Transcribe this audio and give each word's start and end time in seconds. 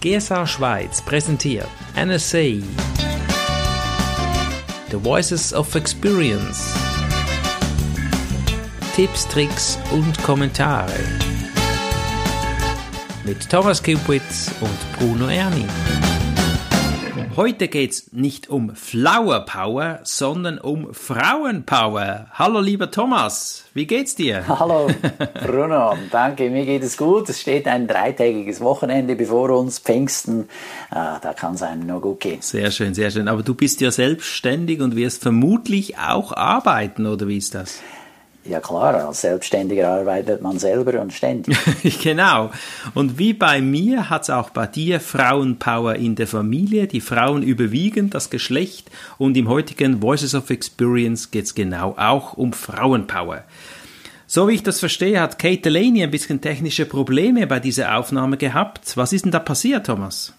GSA 0.00 0.46
Schweiz 0.46 1.02
präsentiert 1.02 1.68
NSA 1.94 2.62
The 4.90 4.96
Voices 4.96 5.52
of 5.52 5.74
Experience. 5.74 6.74
Tipps, 8.96 9.28
Tricks 9.28 9.78
und 9.92 10.22
Kommentare. 10.22 10.98
Mit 13.24 13.46
Thomas 13.50 13.82
Kupitz 13.82 14.50
und 14.62 14.98
Bruno 14.98 15.28
Erni. 15.28 15.66
Heute 17.36 17.68
geht's 17.68 18.12
nicht 18.12 18.50
um 18.50 18.74
Flower 18.74 19.40
Power, 19.46 20.00
sondern 20.02 20.58
um 20.58 20.92
Frauenpower. 20.92 22.26
Hallo 22.32 22.60
lieber 22.60 22.90
Thomas, 22.90 23.64
wie 23.72 23.86
geht's 23.86 24.16
dir? 24.16 24.46
Hallo 24.60 24.88
Bruno, 25.46 25.96
danke, 26.10 26.50
mir 26.50 26.66
geht 26.66 26.82
es 26.82 26.96
gut. 26.96 27.28
Es 27.28 27.40
steht 27.40 27.68
ein 27.68 27.86
dreitägiges 27.86 28.60
Wochenende 28.60 29.14
bevor 29.14 29.50
uns, 29.50 29.78
Pfingsten. 29.78 30.48
Ah, 30.90 31.20
da 31.20 31.32
kann 31.32 31.54
es 31.54 31.62
einem 31.62 31.86
nur 31.86 32.00
gut 32.00 32.18
gehen. 32.18 32.42
Sehr 32.42 32.72
schön, 32.72 32.94
sehr 32.94 33.12
schön. 33.12 33.28
Aber 33.28 33.44
du 33.44 33.54
bist 33.54 33.80
ja 33.80 33.92
selbstständig 33.92 34.80
und 34.80 34.96
wirst 34.96 35.22
vermutlich 35.22 35.98
auch 35.98 36.32
arbeiten, 36.32 37.06
oder 37.06 37.28
wie 37.28 37.38
ist 37.38 37.54
das? 37.54 37.80
Ja 38.44 38.58
klar, 38.58 38.94
als 38.94 39.20
Selbstständiger 39.20 39.88
arbeitet 39.88 40.40
man 40.40 40.58
selber 40.58 40.98
und 41.00 41.12
ständig. 41.12 41.56
genau. 42.02 42.50
Und 42.94 43.18
wie 43.18 43.34
bei 43.34 43.60
mir 43.60 44.08
hat 44.08 44.22
es 44.22 44.30
auch 44.30 44.48
bei 44.50 44.66
dir 44.66 44.98
Frauenpower 44.98 45.96
in 45.96 46.14
der 46.14 46.26
Familie. 46.26 46.86
Die 46.86 47.02
Frauen 47.02 47.42
überwiegen 47.42 48.08
das 48.08 48.30
Geschlecht 48.30 48.90
und 49.18 49.36
im 49.36 49.48
heutigen 49.48 50.00
Voices 50.00 50.34
of 50.34 50.48
Experience 50.48 51.30
geht 51.30 51.44
es 51.44 51.54
genau 51.54 51.94
auch 51.98 52.32
um 52.32 52.54
Frauenpower. 52.54 53.44
So 54.26 54.48
wie 54.48 54.54
ich 54.54 54.62
das 54.62 54.80
verstehe, 54.80 55.20
hat 55.20 55.38
Kate 55.38 55.62
Delaney 55.62 56.02
ein 56.02 56.10
bisschen 56.10 56.40
technische 56.40 56.86
Probleme 56.86 57.46
bei 57.46 57.60
dieser 57.60 57.98
Aufnahme 57.98 58.36
gehabt. 58.36 58.96
Was 58.96 59.12
ist 59.12 59.24
denn 59.24 59.32
da 59.32 59.40
passiert, 59.40 59.86
Thomas? 59.86 60.32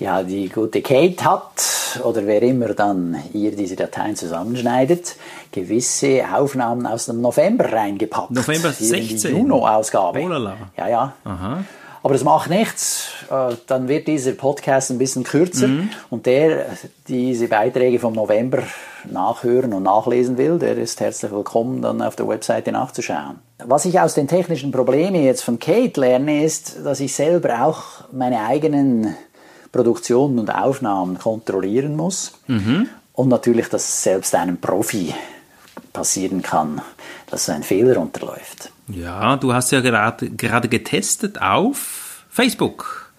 Ja, 0.00 0.22
die 0.22 0.48
gute 0.48 0.82
Kate 0.82 1.24
hat, 1.24 1.87
oder 2.04 2.26
wer 2.26 2.42
immer 2.42 2.68
dann 2.74 3.16
ihr 3.32 3.54
diese 3.54 3.76
Dateien 3.76 4.16
zusammenschneidet, 4.16 5.16
gewisse 5.52 6.22
Aufnahmen 6.34 6.86
aus 6.86 7.06
dem 7.06 7.20
November 7.20 7.72
reingepackt. 7.72 8.30
November 8.30 8.72
16? 8.72 9.30
In 9.30 9.34
die 9.34 9.40
Juno-Ausgabe. 9.40 10.20
Oh 10.20 10.28
lala. 10.28 10.56
Ja, 10.76 10.88
ja. 10.88 11.12
Aha. 11.24 11.64
Aber 12.02 12.14
das 12.14 12.22
macht 12.22 12.48
nichts. 12.48 13.08
Äh, 13.30 13.56
Dann 13.66 13.88
wird 13.88 14.06
dieser 14.06 14.32
Podcast 14.32 14.90
ein 14.90 14.98
bisschen 14.98 15.24
kürzer 15.24 15.66
Mhm. 15.66 15.90
und 16.10 16.26
der 16.26 16.66
diese 17.08 17.48
Beiträge 17.48 17.98
vom 17.98 18.14
November 18.14 18.62
nachhören 19.10 19.72
und 19.74 19.82
nachlesen 19.82 20.38
will, 20.38 20.58
der 20.58 20.76
ist 20.78 21.00
herzlich 21.00 21.30
willkommen, 21.32 21.82
dann 21.82 22.00
auf 22.00 22.14
der 22.16 22.28
Webseite 22.28 22.70
nachzuschauen. 22.72 23.40
Was 23.64 23.84
ich 23.84 23.98
aus 24.00 24.14
den 24.14 24.28
technischen 24.28 24.70
Problemen 24.70 25.22
jetzt 25.24 25.42
von 25.42 25.58
Kate 25.58 26.00
lerne, 26.00 26.44
ist, 26.44 26.76
dass 26.84 27.00
ich 27.00 27.12
selber 27.14 27.64
auch 27.64 27.82
meine 28.12 28.44
eigenen 28.46 29.16
Produktionen 29.72 30.38
und 30.38 30.50
Aufnahmen 30.50 31.18
kontrollieren 31.18 31.96
muss. 31.96 32.32
Und 33.12 33.28
natürlich, 33.28 33.68
dass 33.68 34.02
selbst 34.02 34.34
einem 34.34 34.58
Profi 34.58 35.14
passieren 35.92 36.42
kann, 36.42 36.80
dass 37.30 37.48
ein 37.48 37.62
Fehler 37.62 38.00
unterläuft. 38.00 38.70
Ja, 38.88 39.36
du 39.36 39.52
hast 39.52 39.70
ja 39.72 39.80
gerade, 39.80 40.30
gerade 40.30 40.68
getestet 40.68 41.40
auf 41.42 42.24
Facebook 42.30 43.12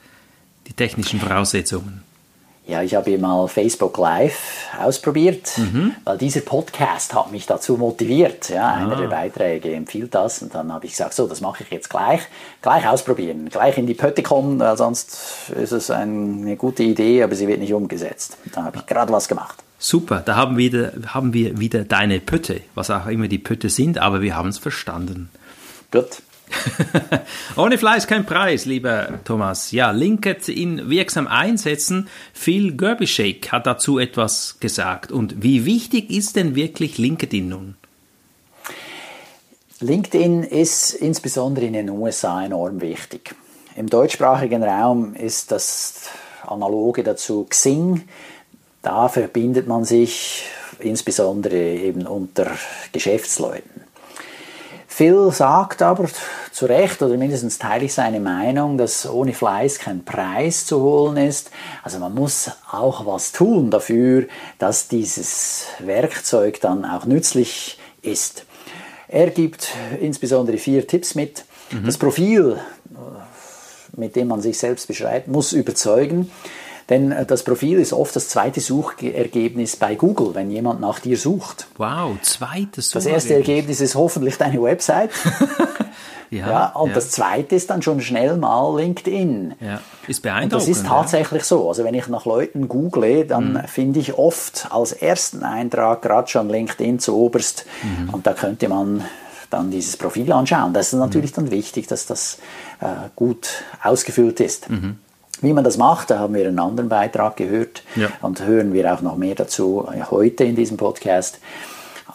die 0.68 0.74
technischen 0.74 1.20
Voraussetzungen. 1.20 2.04
Ja, 2.70 2.84
ich 2.84 2.94
habe 2.94 3.10
hier 3.10 3.18
mal 3.18 3.48
Facebook 3.48 3.98
Live 3.98 4.68
ausprobiert, 4.80 5.60
weil 6.06 6.18
dieser 6.20 6.42
Podcast 6.42 7.16
hat 7.16 7.32
mich 7.32 7.48
dazu 7.48 7.78
motiviert. 7.78 8.50
Ja, 8.50 8.76
einer 8.76 8.96
der 8.96 9.08
Beiträge 9.08 9.74
empfiehlt 9.74 10.14
das 10.14 10.44
und 10.44 10.54
dann 10.54 10.72
habe 10.72 10.86
ich 10.86 10.92
gesagt, 10.92 11.16
so, 11.16 11.26
das 11.26 11.42
mache 11.42 11.64
ich 11.64 11.72
jetzt 11.72 11.90
gleich, 11.90 12.22
gleich 12.62 12.88
ausprobieren, 12.88 13.50
gleich 13.50 13.80
in 13.80 13.88
die 13.88 13.96
Pötte 13.96 14.22
kommen, 14.22 14.60
weil 14.60 14.78
sonst 14.78 15.50
ist 15.60 15.72
es 15.72 15.90
eine 15.90 16.56
gute 16.58 16.84
Idee, 16.84 17.24
aber 17.24 17.34
sie 17.34 17.48
wird 17.48 17.60
nicht 17.60 17.74
umgesetzt. 17.74 18.38
Dann 18.54 18.66
habe 18.66 18.78
ich 18.78 18.86
gerade 18.86 19.12
was 19.12 19.28
gemacht. 19.28 19.64
Super, 19.80 20.22
da 20.24 20.36
haben 20.36 20.58
wir, 20.58 20.72
wieder, 20.72 20.92
haben 21.08 21.34
wir 21.34 21.60
wieder 21.60 21.86
deine 21.86 22.20
Pötte, 22.20 22.62
was 22.76 22.92
auch 22.92 23.08
immer 23.08 23.28
die 23.28 23.40
Pötte 23.40 23.70
sind, 23.70 23.98
aber 23.98 24.22
wir 24.22 24.36
haben 24.36 24.50
es 24.50 24.60
verstanden. 24.60 25.32
Gut. 25.92 26.22
Ohne 27.56 27.78
Fleiß 27.78 28.08
kein 28.08 28.26
Preis, 28.26 28.66
lieber 28.66 29.20
Thomas. 29.24 29.72
Ja, 29.72 29.92
LinkedIn 29.92 30.90
wirksam 30.90 31.28
einsetzen. 31.28 32.10
Phil 32.34 32.76
Gerbishake 32.76 33.52
hat 33.52 33.68
dazu 33.68 34.00
etwas 34.00 34.58
gesagt. 34.60 35.12
Und 35.12 35.44
wie 35.44 35.66
wichtig 35.66 36.10
ist 36.10 36.36
denn 36.36 36.56
wirklich 36.56 36.98
LinkedIn 36.98 37.50
nun? 37.50 37.76
LinkedIn 39.80 40.44
ist 40.44 40.94
insbesondere 40.94 41.66
in 41.66 41.74
den 41.74 41.90
USA 41.90 42.44
enorm 42.44 42.82
wichtig. 42.82 43.34
Im 43.76 43.88
deutschsprachigen 43.88 44.64
Raum 44.64 45.16
ist 45.16 45.52
das 45.52 46.10
Analoge 46.46 47.04
dazu 47.04 47.46
Xing. 47.50 48.04
Da 48.82 49.08
verbindet 49.08 49.68
man 49.68 49.86
sich 49.86 50.46
insbesondere 50.80 51.58
eben 51.58 52.06
unter 52.08 52.52
Geschäftsleuten. 52.92 53.89
Phil 55.00 55.32
sagt 55.32 55.82
aber 55.82 56.10
zu 56.52 56.66
Recht, 56.66 57.02
oder 57.02 57.16
mindestens 57.16 57.58
teile 57.58 57.86
ich 57.86 57.94
seine 57.94 58.20
Meinung, 58.20 58.78
dass 58.78 59.10
ohne 59.10 59.32
Fleiß 59.32 59.80
kein 59.80 60.04
Preis 60.04 60.66
zu 60.66 60.82
holen 60.82 61.16
ist. 61.16 61.52
Also 61.84 62.00
man 62.00 62.14
muss 62.14 62.52
auch 62.70 63.06
was 63.06 63.32
tun 63.32 63.72
dafür, 63.72 64.26
dass 64.58 64.90
dieses 64.90 65.68
Werkzeug 65.80 66.60
dann 66.60 66.84
auch 66.84 67.06
nützlich 67.06 67.80
ist. 68.02 68.44
Er 69.08 69.30
gibt 69.30 69.70
insbesondere 70.02 70.58
vier 70.58 70.86
Tipps 70.86 71.16
mit. 71.16 71.46
Das 71.86 71.98
Profil, 71.98 72.60
mit 73.96 74.18
dem 74.18 74.28
man 74.28 74.42
sich 74.42 74.58
selbst 74.58 74.86
beschreibt, 74.90 75.30
muss 75.30 75.54
überzeugen. 75.54 76.30
Denn 76.90 77.12
äh, 77.12 77.26
das 77.26 77.44
Profil 77.44 77.80
ist 77.80 77.94
oft 77.94 78.16
das 78.16 78.30
zweite 78.30 78.60
Suchergebnis 78.62 79.76
bei 79.76 79.96
Google, 79.96 80.34
wenn 80.36 80.50
jemand 80.52 80.82
nach 80.82 81.00
dir 81.00 81.18
sucht. 81.18 81.68
Wow, 81.78 82.18
zweites 82.22 82.92
Das 82.92 83.06
erste 83.06 83.36
Ergebnis 83.36 83.80
ist 83.82 83.96
hoffentlich 83.96 84.38
deine 84.38 84.62
Website. 84.62 85.12
Ja, 86.32 86.48
Ja, 86.48 86.66
und 86.76 86.90
ja, 86.90 86.94
das 86.94 87.10
zweite 87.10 87.56
ist 87.56 87.72
dann 87.72 87.82
schon 87.82 88.02
schnell 88.02 88.38
mal 88.38 88.76
LinkedIn. 88.80 89.56
ja. 89.60 89.82
ist 90.08 90.18
Und 90.20 90.22
beeindruckend. 90.22 90.54
das 90.54 90.68
ist 90.68 90.86
tatsächlich 90.86 91.44
so. 91.44 91.68
Also 91.68 91.84
wenn 91.84 91.96
ich 91.96 92.08
nach 92.08 92.26
Leuten 92.26 92.68
google, 92.68 93.26
dann 93.26 93.54
Mhm. 93.54 93.62
finde 93.68 94.00
ich 94.00 94.14
oft 94.14 94.68
als 94.70 94.92
ersten 94.92 95.42
Eintrag 95.42 96.04
gerade 96.04 96.28
schon 96.28 96.48
LinkedIn 96.48 97.00
zu 97.00 97.16
oberst. 97.18 97.66
Mhm. 97.82 98.12
Und 98.12 98.28
da 98.28 98.34
könnte 98.34 98.70
man 98.70 99.04
dann 99.50 99.72
dieses 99.72 99.98
Profil 99.98 100.32
anschauen. 100.32 100.72
Das 100.72 100.90
ist 100.90 100.94
Mhm. 100.94 101.00
natürlich 101.00 101.34
dann 101.34 101.50
wichtig, 101.50 101.88
dass 101.88 102.06
das 102.06 102.38
äh, 102.80 102.86
gut 103.16 103.64
ausgefüllt 103.82 104.40
ist. 104.40 104.70
Mhm. 104.70 105.00
Wie 105.42 105.54
man 105.54 105.64
das 105.64 105.78
macht, 105.78 106.10
da 106.12 106.20
haben 106.20 106.34
wir 106.34 106.48
einen 106.48 106.60
anderen 106.60 106.90
Beitrag 106.90 107.38
gehört 107.38 107.84
Ja. 107.96 108.10
und 108.22 108.46
hören 108.46 108.74
wir 108.74 108.94
auch 108.94 109.02
noch 109.02 109.16
mehr 109.16 109.36
dazu 109.36 109.88
äh, 109.94 110.02
heute 110.10 110.44
in 110.44 110.56
diesem 110.56 110.78
Podcast, 110.78 111.40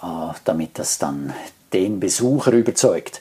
äh, 0.02 0.06
damit 0.44 0.78
das 0.78 0.98
dann 0.98 1.32
den 1.72 2.00
Besucher 2.00 2.52
überzeugt. 2.52 3.20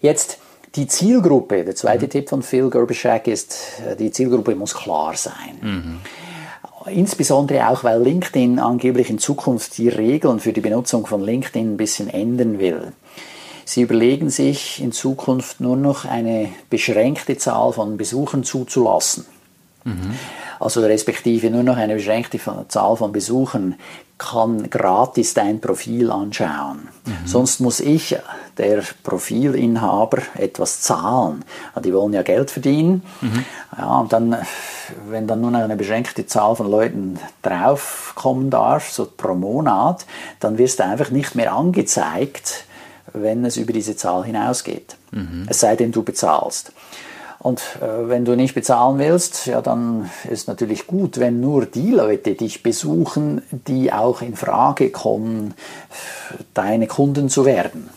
Jetzt 0.00 0.38
die 0.76 0.86
Zielgruppe, 0.86 1.64
der 1.64 1.74
zweite 1.74 2.08
Tipp 2.08 2.28
von 2.28 2.42
Phil 2.42 2.68
Gerbishak 2.70 3.26
ist, 3.26 3.56
äh, 3.88 3.96
die 3.96 4.10
Zielgruppe 4.10 4.54
muss 4.54 4.74
klar 4.74 5.14
sein. 5.16 6.00
Insbesondere 6.86 7.68
auch, 7.70 7.82
weil 7.82 8.02
LinkedIn 8.02 8.58
angeblich 8.58 9.08
in 9.08 9.18
Zukunft 9.18 9.78
die 9.78 9.88
Regeln 9.88 10.38
für 10.38 10.52
die 10.52 10.60
Benutzung 10.60 11.06
von 11.06 11.22
LinkedIn 11.22 11.74
ein 11.74 11.76
bisschen 11.78 12.08
ändern 12.10 12.58
will. 12.58 12.92
Sie 13.64 13.82
überlegen 13.82 14.30
sich 14.30 14.80
in 14.82 14.92
Zukunft 14.92 15.60
nur 15.60 15.76
noch 15.76 16.04
eine 16.04 16.50
beschränkte 16.70 17.36
Zahl 17.38 17.72
von 17.72 17.96
Besuchern 17.96 18.44
zuzulassen. 18.44 19.26
Also 20.60 20.80
respektive 20.80 21.50
nur 21.50 21.62
noch 21.62 21.76
eine 21.76 21.94
beschränkte 21.94 22.38
Zahl 22.68 22.96
von 22.96 23.12
Besuchern 23.12 23.74
kann 24.16 24.70
gratis 24.70 25.34
dein 25.34 25.60
Profil 25.60 26.10
anschauen. 26.10 26.88
Sonst 27.26 27.60
muss 27.60 27.80
ich, 27.80 28.16
der 28.56 28.82
Profilinhaber, 29.02 30.18
etwas 30.36 30.80
zahlen. 30.80 31.44
Die 31.84 31.92
wollen 31.92 32.12
ja 32.12 32.22
Geld 32.22 32.50
verdienen. 32.50 33.02
Ja, 33.76 33.98
und 33.98 34.12
dann, 34.12 34.36
wenn 35.08 35.26
dann 35.26 35.40
nur 35.40 35.50
noch 35.50 35.60
eine 35.60 35.76
beschränkte 35.76 36.26
Zahl 36.26 36.54
von 36.54 36.70
Leuten 36.70 37.18
draufkommen 37.42 38.50
darf, 38.50 38.90
so 38.90 39.04
pro 39.04 39.34
Monat, 39.34 40.06
dann 40.38 40.58
wirst 40.58 40.78
du 40.78 40.84
einfach 40.84 41.10
nicht 41.10 41.34
mehr 41.34 41.52
angezeigt, 41.52 42.64
wenn 43.14 43.44
es 43.44 43.56
über 43.56 43.72
diese 43.72 43.96
Zahl 43.96 44.24
hinausgeht. 44.24 44.96
Es 45.48 45.60
sei 45.60 45.76
denn, 45.76 45.92
du 45.92 46.02
bezahlst. 46.02 46.72
Und 47.38 47.60
äh, 47.82 48.08
wenn 48.08 48.24
du 48.24 48.36
nicht 48.36 48.54
bezahlen 48.54 48.98
willst, 48.98 49.46
ja, 49.46 49.60
dann 49.60 50.10
ist 50.30 50.48
natürlich 50.48 50.86
gut, 50.86 51.20
wenn 51.20 51.40
nur 51.40 51.66
die 51.66 51.90
Leute 51.90 52.34
dich 52.34 52.62
besuchen, 52.62 53.42
die 53.50 53.92
auch 53.92 54.22
in 54.22 54.34
Frage 54.34 54.90
kommen, 54.90 55.54
deine 56.54 56.86
Kunden 56.86 57.28
zu 57.28 57.44
werden. 57.44 57.90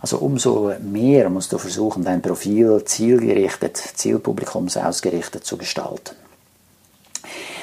Also 0.00 0.18
umso 0.18 0.72
mehr 0.82 1.30
musst 1.30 1.52
du 1.52 1.58
versuchen, 1.58 2.04
dein 2.04 2.20
Profil 2.22 2.82
zielgerichtet, 2.84 3.76
zielpublikumsausgerichtet 3.76 5.44
zu 5.44 5.56
gestalten. 5.56 6.14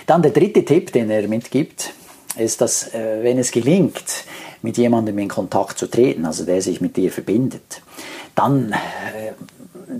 Dann 0.07 0.22
der 0.22 0.31
dritte 0.31 0.66
Tipp, 0.66 0.92
den 0.92 1.10
er 1.10 1.27
mitgibt, 1.27 1.94
ist, 2.38 2.62
dass 2.62 2.94
äh, 2.94 3.24
wenn 3.24 3.38
es 3.38 3.51
gelingt, 3.51 4.25
mit 4.65 4.77
jemandem 4.77 5.17
in 5.19 5.29
Kontakt 5.29 5.77
zu 5.77 5.88
treten, 5.88 6.25
also 6.25 6.44
der 6.44 6.62
sich 6.62 6.81
mit 6.81 6.97
dir 6.97 7.12
verbindet, 7.12 7.81
dann 8.35 8.73
äh, 8.73 9.31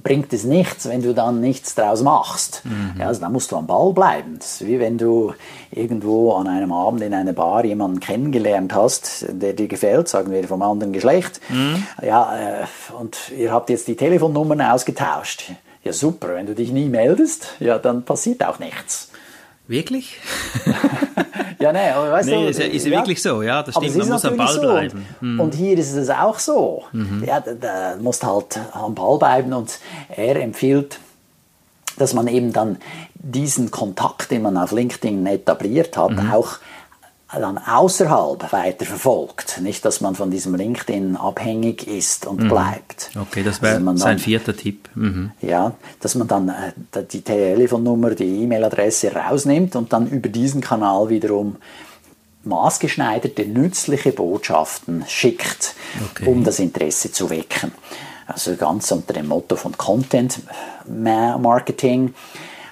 bringt 0.04 0.34
es 0.34 0.44
nichts, 0.44 0.90
wenn 0.90 1.02
du 1.02 1.14
dann 1.14 1.40
nichts 1.40 1.76
draus 1.76 2.02
machst. 2.02 2.64
Mhm. 2.66 3.00
Ja, 3.00 3.08
also 3.08 3.22
da 3.22 3.30
musst 3.30 3.52
du 3.52 3.56
am 3.56 3.68
Ball 3.68 3.94
bleiben. 3.94 4.36
Das 4.40 4.62
ist 4.62 4.68
wie 4.68 4.80
wenn 4.80 4.98
du 4.98 5.34
irgendwo 5.72 6.34
an 6.34 6.48
einem 6.48 6.72
Abend 6.72 7.02
in 7.02 7.14
einer 7.14 7.34
Bar 7.34 7.64
jemanden 7.64 8.00
kennengelernt 8.00 8.74
hast, 8.74 9.26
der 9.30 9.54
dir 9.54 9.68
gefällt, 9.68 10.10
sagen 10.10 10.32
wir 10.32 10.48
vom 10.48 10.62
anderen 10.62 10.92
Geschlecht. 10.92 11.40
Mhm. 11.50 11.86
Ja, 12.02 12.36
äh, 12.36 12.66
und 13.00 13.32
ihr 13.38 13.52
habt 13.52 13.70
jetzt 13.70 13.88
die 13.88 13.96
Telefonnummern 13.96 14.62
ausgetauscht. 14.62 15.52
Ja, 15.84 15.94
super. 15.94 16.36
Wenn 16.36 16.48
du 16.48 16.56
dich 16.56 16.72
nie 16.72 16.90
meldest, 16.90 17.56
ja, 17.60 17.78
dann 17.78 18.04
passiert 18.04 18.44
auch 18.44 18.60
nichts. 18.60 19.12
Wirklich? 19.68 20.18
ja, 21.60 21.74
nee, 21.74 21.90
aber 21.90 22.12
weißt 22.12 22.30
nee, 22.30 22.44
du, 22.44 22.50
ist, 22.50 22.60
ist 22.60 22.86
ja, 22.86 22.92
wirklich 22.92 23.22
so, 23.22 23.42
ja, 23.42 23.64
das 23.64 23.76
stimmt, 23.76 23.98
man 23.98 24.10
muss 24.10 24.26
am 24.26 24.38
Ball 24.38 24.54
so. 24.54 24.62
bleiben. 24.62 25.06
Mhm. 25.22 25.40
Und 25.40 25.56
hier 25.56 25.78
ist 25.78 25.94
es 25.94 26.10
auch 26.10 26.38
so. 26.38 26.84
Mhm. 26.92 27.24
Ja, 27.26 27.40
da, 27.40 27.54
da 27.54 27.96
musst 28.00 28.24
halt 28.24 28.60
am 28.74 28.94
Ball 28.94 29.18
bleiben 29.18 29.54
und 29.54 29.80
er 30.16 30.36
empfiehlt, 30.42 31.00
dass 31.98 32.14
man 32.14 32.28
eben 32.28 32.54
dann 32.54 32.78
diesen 33.14 33.72
Kontakt, 33.72 34.30
den 34.30 34.44
man 34.44 34.58
auf 34.58 34.72
LinkedIn 34.72 35.26
etabliert 35.26 35.98
hat, 35.98 36.12
mhm. 36.12 36.32
auch 36.32 36.58
dann 37.40 37.58
außerhalb 37.58 38.52
weiter 38.52 38.86
verfolgt. 38.86 39.60
Nicht, 39.62 39.86
dass 39.86 40.02
man 40.02 40.16
von 40.16 40.32
diesem 40.32 40.56
LinkedIn 40.56 41.16
abhängig 41.16 41.88
ist 41.88 42.26
und 42.26 42.42
mhm. 42.42 42.50
bleibt. 42.50 43.12
Okay, 43.20 43.44
das 43.44 43.62
wäre 43.62 43.78
also 43.78 43.98
sein 43.98 44.20
vierter 44.20 44.56
Tipp. 44.56 44.90
Mhm. 44.96 45.32
Ja, 45.42 45.74
dass 46.00 46.16
man 46.16 46.28
dann 46.28 46.50
äh, 46.50 47.04
die 47.12 47.22
Telefonnummer, 47.22 48.12
die 48.12 48.44
E-Mail-Adresse 48.44 49.14
rausnimmt 49.14 49.76
und 49.76 49.94
dann 49.94 50.08
über 50.08 50.30
diesen 50.30 50.62
Kanal 50.62 51.10
wiederum 51.10 51.58
maßgeschneiderte, 52.44 53.46
nützliche 53.46 54.12
Botschaften 54.12 55.04
schickt, 55.08 55.76
okay. 56.12 56.30
um 56.30 56.44
das 56.44 56.60
Interesse 56.60 57.12
zu 57.12 57.30
wecken. 57.30 57.72
Also 58.28 58.56
ganz 58.56 58.92
unter 58.92 59.14
dem 59.14 59.28
Motto 59.28 59.56
von 59.56 59.78
Content 59.78 60.40
Marketing 60.88 62.14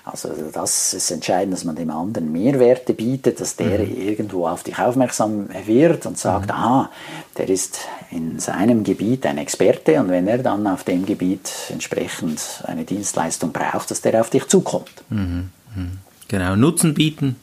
also 0.06 0.30
das 0.52 0.94
ist 0.94 1.12
entscheidend, 1.12 1.54
dass 1.54 1.64
man 1.64 1.78
dem 1.78 1.90
anderen 1.90 2.32
Mehrwerte 2.32 2.94
bietet, 2.94 3.40
dass 3.40 3.56
der 3.56 3.80
mhm. 3.80 3.98
irgendwo 3.98 4.48
auf 4.48 4.64
dich 4.64 4.78
aufmerksam 4.78 5.48
wird 5.66 6.06
und 6.06 6.18
sagt, 6.18 6.48
mhm. 6.48 6.52
aha, 6.52 6.90
der 7.38 7.48
ist 7.48 7.80
in 8.12 8.38
seinem 8.40 8.84
Gebiet 8.84 9.26
ein 9.26 9.38
Experte 9.38 10.00
und 10.02 10.10
wenn 10.10 10.28
er 10.28 10.40
dann 10.40 10.68
auf 10.68 10.84
dem 10.84 11.06
Gebiet 11.06 11.50
entsprechend 11.70 12.64
eine 12.68 12.84
Dienstleistung 12.84 13.54
braucht, 13.54 13.92
dass 13.92 14.02
der 14.02 14.20
auf 14.20 14.30
dich 14.30 14.48
zukommt. 14.48 14.92
Mhm. 15.10 15.50
mhm. 15.76 16.00
Genau, 16.28 16.56
Nutzen 16.56 16.96
bieten, 16.96 17.36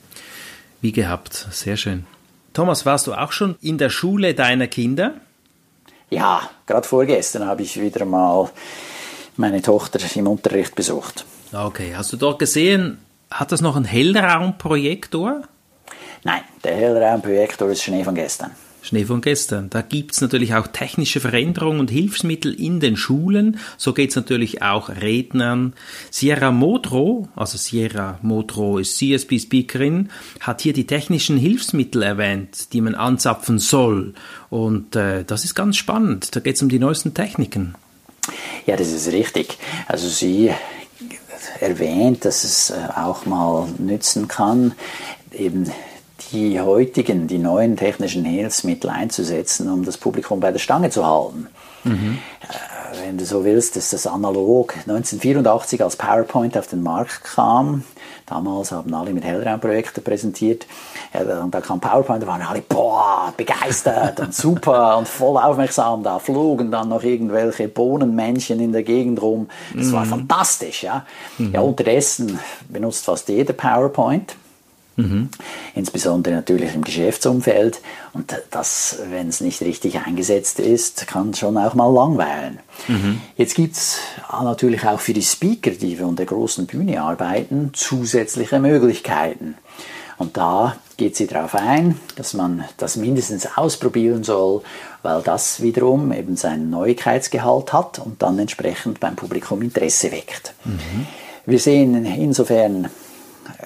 wie 0.81 0.91
gehabt, 0.91 1.47
sehr 1.53 1.77
schön. 1.77 2.07
Thomas, 2.53 2.85
warst 2.85 3.07
du 3.07 3.15
auch 3.15 3.31
schon 3.31 3.55
in 3.63 3.79
der 3.79 3.89
Schule 3.89 4.35
deiner 4.35 4.67
Kinder? 4.67 5.15
Ja, 6.11 6.51
gerade 6.67 6.89
vorgestern 6.89 7.47
habe 7.47 7.63
ich 7.63 7.81
wieder 7.81 8.05
mal 8.05 8.51
meine 9.37 9.63
Tochter 9.63 10.01
im 10.17 10.27
Unterricht 10.27 10.75
besucht. 10.75 11.25
Okay, 11.53 11.95
hast 11.97 12.13
du 12.13 12.17
dort 12.17 12.39
gesehen, 12.39 12.99
hat 13.31 13.51
das 13.51 13.61
noch 13.61 13.77
einen 13.77 13.85
Hellraumprojektor? 13.85 15.43
Nein, 16.23 16.43
der 16.63 16.77
Hellraumprojektor 16.77 17.69
ist 17.71 17.83
Schnee 17.83 18.05
von 18.05 18.15
gestern. 18.15 18.53
Schnee 18.83 19.05
von 19.05 19.21
gestern. 19.21 19.69
Da 19.69 19.83
gibt 19.83 20.13
es 20.13 20.21
natürlich 20.21 20.55
auch 20.55 20.67
technische 20.69 21.21
Veränderungen 21.21 21.81
und 21.81 21.91
Hilfsmittel 21.91 22.55
in 22.55 22.81
den 22.81 22.97
Schulen. 22.97 23.59
So 23.77 23.93
geht 23.93 24.11
es 24.11 24.17
natürlich 24.17 24.63
auch 24.63 24.89
Rednern. 24.89 25.75
Sierra 26.11 26.51
Modro, 26.51 27.29
also 27.37 27.59
Sierra 27.59 28.19
Modro 28.23 28.79
ist 28.79 28.97
CSP-Speakerin, 28.97 30.11
hat 30.41 30.63
hier 30.63 30.73
die 30.73 30.87
technischen 30.87 31.37
Hilfsmittel 31.37 32.03
erwähnt, 32.03 32.73
die 32.73 32.81
man 32.81 32.95
anzapfen 32.95 33.59
soll. 33.59 34.15
Und 34.49 34.97
äh, 34.97 35.25
das 35.25 35.45
ist 35.45 35.55
ganz 35.55 35.77
spannend. 35.77 36.35
Da 36.35 36.41
geht 36.41 36.57
es 36.57 36.63
um 36.63 36.69
die 36.69 36.79
neuesten 36.79 37.13
Techniken. 37.13 37.75
Ja, 38.67 38.77
das 38.77 38.93
ist 38.93 39.13
richtig. 39.13 39.59
Also 39.89 40.09
sie 40.09 40.53
erwähnt, 41.61 42.25
dass 42.25 42.45
es 42.45 42.71
äh, 42.71 42.75
auch 42.97 43.27
mal 43.27 43.69
nützen 43.79 44.29
kann, 44.29 44.73
eben 45.33 45.71
die 46.33 46.61
heutigen, 46.61 47.27
die 47.27 47.39
neuen 47.39 47.77
technischen 47.77 48.25
Hilfsmittel 48.25 48.91
einzusetzen, 48.91 49.71
um 49.71 49.85
das 49.85 49.99
Publikum 49.99 50.41
bei 50.41 50.53
der 50.53 50.59
Stange 50.59 50.91
zu 50.91 51.07
halten. 51.07 51.49
Mhm. 51.85 52.19
Wenn 53.05 53.19
du 53.19 53.25
so 53.25 53.45
willst, 53.45 53.77
ist 53.77 53.93
das 53.93 54.07
analog 54.07 54.75
1984, 54.77 55.83
als 55.83 55.97
PowerPoint 55.97 56.59
auf 56.59 56.67
den 56.67 56.83
Markt 56.83 57.25
kam, 57.25 57.85
Damals 58.31 58.71
haben 58.71 58.95
alle 58.95 59.13
mit 59.13 59.25
Hellraumprojekten 59.25 60.05
präsentiert. 60.05 60.67
Ja, 61.13 61.43
und 61.43 61.53
da 61.53 61.61
kam 61.61 61.81
PowerPoint, 61.81 62.23
da 62.23 62.29
waren 62.29 62.43
alle 62.43 62.63
boah, 62.63 63.35
begeistert 63.37 64.21
und 64.21 64.33
super 64.33 64.97
und 64.99 65.09
voll 65.09 65.37
aufmerksam. 65.37 66.05
Da 66.05 66.21
flogen 66.21 66.71
dann 66.71 66.91
noch 66.91 67.03
irgendwelche 67.03 67.67
Bohnenmännchen 67.67 68.61
in 68.61 68.71
der 68.73 68.85
Gegend 68.85 69.21
rum. 69.21 69.49
Das 69.75 69.87
mhm. 69.87 69.93
war 69.93 70.05
fantastisch. 70.05 70.85
Ja. 70.85 71.05
Mhm. 71.39 71.53
ja, 71.53 71.61
unterdessen 71.61 72.39
benutzt 72.69 73.05
fast 73.05 73.29
jeder 73.29 73.53
PowerPoint. 73.53 74.37
Mhm. 74.97 75.29
Insbesondere 75.75 76.35
natürlich 76.35 76.75
im 76.75 76.83
Geschäftsumfeld. 76.83 77.81
Und 78.13 78.35
das, 78.51 78.99
wenn 79.11 79.29
es 79.29 79.41
nicht 79.41 79.61
richtig 79.63 79.99
eingesetzt 79.99 80.61
ist, 80.61 81.07
kann 81.07 81.33
schon 81.35 81.57
auch 81.57 81.75
mal 81.75 81.93
langweilen. 81.93 82.59
Mhm. 82.89 83.21
Jetzt 83.37 83.55
gibt 83.55 83.77
es 83.77 83.99
natürlich 84.31 84.85
auch 84.85 85.01
für 85.01 85.15
die 85.15 85.23
Speaker, 85.23 85.71
die 85.71 85.97
von 85.97 86.17
der 86.17 86.27
großen 86.27 86.67
Bühne 86.67 87.01
arbeiten, 87.01 87.71
zusätzliche 87.73 88.59
Möglichkeiten. 88.59 89.55
Und 90.19 90.37
da 90.37 90.77
geht 90.99 91.17
sie 91.17 91.27
darauf 91.27 91.55
ein, 91.55 91.99
dass 92.17 92.35
man 92.35 92.65
das 92.77 92.97
mindestens 92.97 93.57
ausprobieren 93.57 94.23
soll, 94.23 94.61
weil 95.03 95.23
das 95.23 95.63
wiederum 95.63 96.13
eben 96.13 96.37
seinen 96.37 96.69
Neuigkeitsgehalt 96.69 97.73
hat 97.73 98.01
und 98.01 98.21
dann 98.21 98.39
entsprechend 98.39 99.01
beim 99.01 99.17
Publikum 99.17 99.63
Interesse 99.63 100.13
weckt. 100.13 100.53
Mhm. 100.67 101.07
Wir 101.47 101.59
sehen 101.59 102.05
insofern 102.05 102.91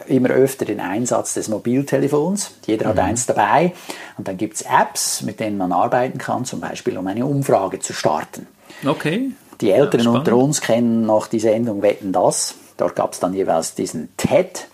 immer 0.06 0.30
öfter 0.30 0.64
den 0.64 0.80
Einsatz 0.80 1.34
des 1.34 1.48
Mobiltelefons. 1.48 2.52
Jeder 2.66 2.88
hat 2.88 2.96
mhm. 2.96 3.02
eins 3.02 3.26
dabei. 3.26 3.72
Und 4.16 4.28
dann 4.28 4.36
gibt 4.36 4.56
es 4.56 4.62
Apps, 4.62 5.22
mit 5.22 5.40
denen 5.40 5.56
man 5.56 5.72
arbeiten 5.72 6.18
kann, 6.18 6.44
zum 6.44 6.60
Beispiel 6.60 6.96
um 6.98 7.06
eine 7.06 7.26
Umfrage 7.26 7.80
zu 7.80 7.92
starten. 7.92 8.46
Okay. 8.86 9.30
Die 9.60 9.70
Älteren 9.70 10.04
ja, 10.04 10.10
unter 10.10 10.36
uns 10.36 10.60
kennen 10.60 11.06
noch 11.06 11.26
die 11.26 11.40
Sendung 11.40 11.82
Wetten 11.82 12.12
das. 12.12 12.54
Dort 12.76 12.96
gab 12.96 13.12
es 13.12 13.20
dann 13.20 13.34
jeweils 13.34 13.74
diesen 13.74 14.14
TED. 14.16 14.68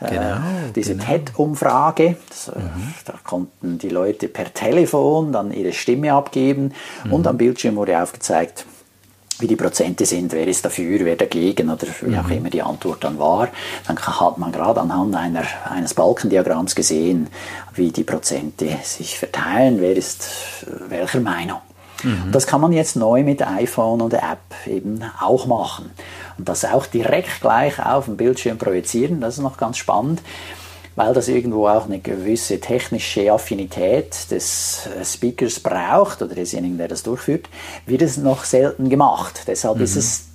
Äh, 0.00 0.10
genau, 0.10 0.36
äh, 0.36 0.72
diese 0.74 0.94
genau. 0.94 1.04
TED-Umfrage, 1.04 2.04
äh, 2.04 2.58
mhm. 2.58 2.94
da 3.04 3.14
konnten 3.22 3.78
die 3.78 3.90
Leute 3.90 4.28
per 4.28 4.52
Telefon 4.54 5.32
dann 5.32 5.52
ihre 5.52 5.72
Stimme 5.72 6.14
abgeben 6.14 6.72
mhm. 7.04 7.12
und 7.12 7.26
am 7.26 7.36
Bildschirm 7.36 7.76
wurde 7.76 8.02
aufgezeigt, 8.02 8.64
wie 9.40 9.46
die 9.46 9.56
Prozente 9.56 10.06
sind, 10.06 10.32
wer 10.32 10.46
ist 10.46 10.64
dafür, 10.64 11.00
wer 11.04 11.16
dagegen 11.16 11.70
oder 11.70 11.86
wie 12.02 12.16
auch 12.18 12.30
immer 12.30 12.50
die 12.50 12.62
Antwort 12.62 13.04
dann 13.04 13.18
war, 13.18 13.48
dann 13.86 13.98
hat 13.98 14.38
man 14.38 14.52
gerade 14.52 14.80
anhand 14.80 15.14
einer, 15.14 15.44
eines 15.68 15.94
Balkendiagramms 15.94 16.74
gesehen, 16.74 17.28
wie 17.74 17.90
die 17.90 18.04
Prozente 18.04 18.78
sich 18.82 19.18
verteilen, 19.18 19.80
wer 19.80 19.96
ist 19.96 20.66
welcher 20.88 21.20
Meinung. 21.20 21.60
Mhm. 22.02 22.32
Das 22.32 22.46
kann 22.46 22.60
man 22.60 22.72
jetzt 22.72 22.96
neu 22.96 23.22
mit 23.22 23.46
iPhone 23.46 24.00
und 24.00 24.14
App 24.14 24.38
eben 24.66 25.02
auch 25.20 25.46
machen. 25.46 25.90
Und 26.38 26.48
das 26.48 26.64
auch 26.64 26.86
direkt 26.86 27.40
gleich 27.40 27.84
auf 27.84 28.06
dem 28.06 28.16
Bildschirm 28.16 28.58
projizieren, 28.58 29.20
das 29.20 29.34
ist 29.34 29.42
noch 29.42 29.56
ganz 29.56 29.76
spannend 29.76 30.22
weil 31.00 31.14
das 31.14 31.28
irgendwo 31.28 31.66
auch 31.66 31.86
eine 31.86 31.98
gewisse 31.98 32.60
technische 32.60 33.32
Affinität 33.32 34.30
des 34.30 34.86
äh, 34.86 35.02
Speakers 35.02 35.58
braucht 35.58 36.20
oder 36.20 36.34
desjenigen, 36.34 36.76
der 36.76 36.88
das 36.88 37.02
durchführt, 37.02 37.48
wird 37.86 38.02
es 38.02 38.18
noch 38.18 38.44
selten 38.44 38.90
gemacht. 38.90 39.44
Deshalb 39.46 39.78
mhm. 39.78 39.84
ist 39.84 39.96
es 39.96 40.26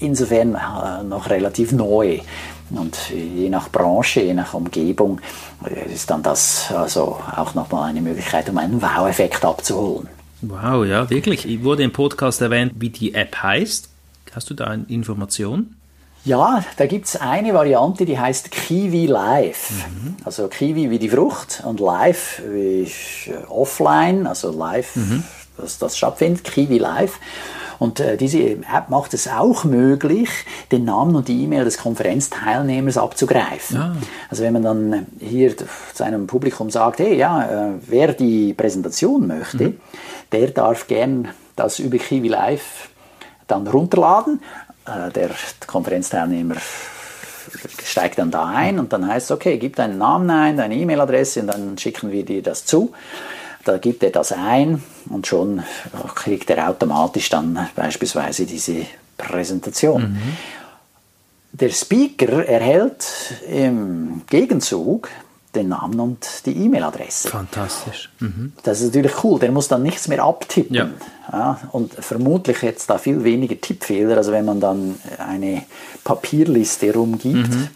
insofern 0.00 0.54
äh, 0.54 1.02
noch 1.02 1.30
relativ 1.30 1.72
neu. 1.72 2.20
Und 2.68 2.98
je 3.10 3.48
nach 3.48 3.70
Branche, 3.70 4.20
je 4.20 4.34
nach 4.34 4.52
Umgebung 4.52 5.18
äh, 5.64 5.90
ist 5.90 6.10
dann 6.10 6.22
das 6.22 6.70
also 6.70 7.18
auch 7.34 7.54
nochmal 7.54 7.88
eine 7.88 8.02
Möglichkeit, 8.02 8.50
um 8.50 8.58
einen 8.58 8.82
Wow-Effekt 8.82 9.42
abzuholen. 9.46 10.08
Wow, 10.42 10.84
ja, 10.84 11.08
wirklich. 11.08 11.48
Ich 11.48 11.64
wurde 11.64 11.84
im 11.84 11.92
Podcast 11.92 12.42
erwähnt, 12.42 12.74
wie 12.76 12.90
die 12.90 13.14
App 13.14 13.42
heißt. 13.42 13.88
Hast 14.34 14.50
du 14.50 14.54
da 14.54 14.66
eine 14.66 14.84
Information? 14.88 15.76
Ja, 16.24 16.64
da 16.76 16.86
gibt 16.86 17.06
es 17.06 17.16
eine 17.16 17.52
Variante, 17.52 18.04
die 18.04 18.18
heißt 18.18 18.50
Kiwi 18.52 19.06
Live. 19.06 19.70
Mhm. 19.70 20.16
Also 20.24 20.46
Kiwi 20.46 20.88
wie 20.90 20.98
die 20.98 21.08
Frucht 21.08 21.62
und 21.66 21.80
Live 21.80 22.40
wie 22.48 22.82
äh, 22.82 23.44
offline, 23.48 24.26
also 24.28 24.52
live, 24.52 24.94
mhm. 24.94 25.24
dass 25.56 25.78
das 25.78 25.96
stattfindet, 25.96 26.44
Kiwi 26.44 26.78
Live. 26.78 27.18
Und 27.80 27.98
äh, 27.98 28.16
diese 28.16 28.38
App 28.38 28.90
macht 28.90 29.12
es 29.12 29.26
auch 29.26 29.64
möglich, 29.64 30.28
den 30.70 30.84
Namen 30.84 31.16
und 31.16 31.26
die 31.26 31.42
E-Mail 31.42 31.64
des 31.64 31.78
Konferenzteilnehmers 31.78 32.96
abzugreifen. 32.96 33.76
Ja. 33.76 33.96
Also 34.30 34.44
wenn 34.44 34.52
man 34.52 34.62
dann 34.62 35.06
hier 35.18 35.56
zu 35.56 36.04
einem 36.04 36.28
Publikum 36.28 36.70
sagt, 36.70 37.00
hey, 37.00 37.16
ja, 37.16 37.42
äh, 37.42 37.72
wer 37.88 38.12
die 38.12 38.54
Präsentation 38.54 39.26
möchte, 39.26 39.70
mhm. 39.70 39.80
der 40.30 40.50
darf 40.50 40.86
gern 40.86 41.30
das 41.56 41.80
über 41.80 41.98
Kiwi 41.98 42.28
Live 42.28 42.90
dann 43.48 43.66
runterladen 43.66 44.40
der 44.86 45.30
Konferenzteilnehmer 45.66 46.56
steigt 47.84 48.18
dann 48.18 48.30
da 48.30 48.46
ein 48.46 48.78
und 48.78 48.92
dann 48.92 49.06
heißt 49.06 49.26
es, 49.26 49.30
okay, 49.30 49.58
gib 49.58 49.76
deinen 49.76 49.98
Namen 49.98 50.30
ein, 50.30 50.56
deine 50.56 50.74
E-Mail-Adresse 50.76 51.40
und 51.40 51.46
dann 51.48 51.78
schicken 51.78 52.10
wir 52.10 52.24
dir 52.24 52.42
das 52.42 52.64
zu. 52.64 52.92
Da 53.64 53.78
gibt 53.78 54.02
er 54.02 54.10
das 54.10 54.32
ein 54.32 54.82
und 55.08 55.26
schon 55.26 55.62
kriegt 56.14 56.50
er 56.50 56.68
automatisch 56.68 57.28
dann 57.28 57.68
beispielsweise 57.76 58.44
diese 58.44 58.86
Präsentation. 59.16 60.12
Mhm. 60.12 60.36
Der 61.52 61.68
Speaker 61.68 62.46
erhält 62.46 63.04
im 63.48 64.22
Gegenzug 64.28 65.10
den 65.54 65.68
Namen 65.68 66.00
und 66.00 66.46
die 66.46 66.56
E-Mail-Adresse. 66.56 67.28
Fantastisch. 67.28 68.10
Mhm. 68.20 68.52
Das 68.62 68.80
ist 68.80 68.86
natürlich 68.86 69.22
cool. 69.22 69.38
Der 69.38 69.52
muss 69.52 69.68
dann 69.68 69.82
nichts 69.82 70.08
mehr 70.08 70.22
abtippen. 70.24 70.74
Ja. 70.74 70.90
Ja, 71.30 71.60
und 71.72 71.92
vermutlich 71.94 72.62
jetzt 72.62 72.90
da 72.90 72.98
viel 72.98 73.22
weniger 73.22 73.60
Tippfehler, 73.60 74.16
also 74.16 74.32
wenn 74.32 74.44
man 74.44 74.60
dann 74.60 74.96
eine 75.18 75.62
Papierliste 76.04 76.92
rumgibt. 76.92 77.50
Mhm 77.50 77.68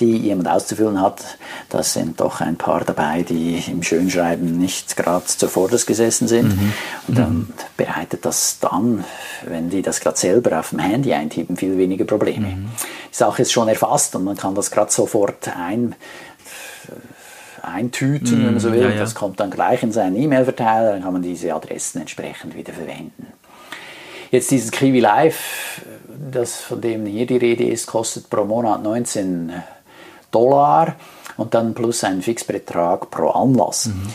die 0.00 0.16
jemand 0.18 0.48
auszufüllen 0.48 1.00
hat. 1.00 1.22
Da 1.68 1.82
sind 1.82 2.20
doch 2.20 2.40
ein 2.40 2.56
paar 2.56 2.84
dabei, 2.84 3.22
die 3.22 3.62
im 3.66 3.82
Schönschreiben 3.82 4.58
nicht 4.58 4.96
gerade 4.96 5.24
zuvorderst 5.24 5.86
gesessen 5.86 6.28
sind. 6.28 6.48
Mhm. 6.48 6.72
Und 7.08 7.18
dann 7.18 7.34
mhm. 7.34 7.48
bereitet 7.76 8.24
das 8.24 8.58
dann, 8.60 9.04
wenn 9.46 9.70
die 9.70 9.82
das 9.82 10.00
gerade 10.00 10.18
selber 10.18 10.58
auf 10.58 10.70
dem 10.70 10.78
Handy 10.78 11.12
eintippen, 11.12 11.56
viel 11.56 11.76
weniger 11.78 12.04
Probleme. 12.04 12.48
Mhm. 12.48 12.68
Die 13.10 13.16
Sache 13.16 13.42
ist 13.42 13.52
schon 13.52 13.68
erfasst 13.68 14.14
und 14.16 14.24
man 14.24 14.36
kann 14.36 14.54
das 14.54 14.70
gerade 14.70 14.92
sofort 14.92 15.48
ein, 15.56 15.94
eintüten, 17.62 18.38
wenn 18.38 18.52
man 18.52 18.60
so 18.60 18.68
mhm. 18.68 18.74
will. 18.74 18.82
Ja, 18.82 18.90
ja. 18.90 18.98
Das 18.98 19.14
kommt 19.14 19.40
dann 19.40 19.50
gleich 19.50 19.82
in 19.82 19.92
seinen 19.92 20.16
E-Mail-Verteiler, 20.16 20.92
dann 20.92 21.02
kann 21.02 21.12
man 21.12 21.22
diese 21.22 21.54
Adressen 21.54 22.00
entsprechend 22.00 22.54
wieder 22.54 22.72
verwenden. 22.72 23.28
Jetzt 24.30 24.50
dieses 24.50 24.70
Kiwi 24.70 25.00
Live, 25.00 25.82
das 26.30 26.56
von 26.56 26.80
dem 26.80 27.04
hier 27.06 27.26
die 27.26 27.36
Rede 27.36 27.64
ist, 27.64 27.86
kostet 27.86 28.30
pro 28.30 28.44
Monat 28.44 28.82
19 28.82 29.52
Dollar 30.30 30.96
und 31.36 31.54
dann 31.54 31.74
plus 31.74 32.04
ein 32.04 32.22
Fixbetrag 32.22 33.10
pro 33.10 33.30
Anlass. 33.30 33.86
Mhm. 33.86 34.12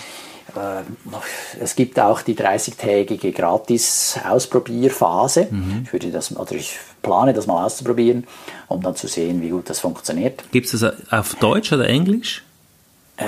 Es 1.62 1.76
gibt 1.76 1.98
auch 1.98 2.22
die 2.22 2.36
30-tägige 2.36 3.32
Gratis-Ausprobierphase. 3.32 5.48
Mhm. 5.50 5.84
Ich, 5.86 5.94
würde 5.94 6.12
das, 6.12 6.36
oder 6.36 6.52
ich 6.52 6.78
plane 7.02 7.32
das 7.34 7.48
mal 7.48 7.66
auszuprobieren, 7.66 8.28
um 8.68 8.82
dann 8.82 8.98
zu 8.98 9.08
sehen, 9.08 9.42
wie 9.42 9.48
gut 9.50 9.70
das 9.70 9.80
funktioniert. 9.80 10.44
Gibt 10.52 10.66
es 10.66 10.74
das 10.82 10.94
auf 11.10 11.36
Deutsch 11.36 11.72
oder 11.72 11.88
Englisch? 11.88 12.44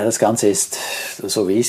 Das 0.02 0.18
Ganze 0.18 0.48
ist, 0.48 0.76
so 1.22 1.46
wie 1.46 1.60
ich 1.60 1.68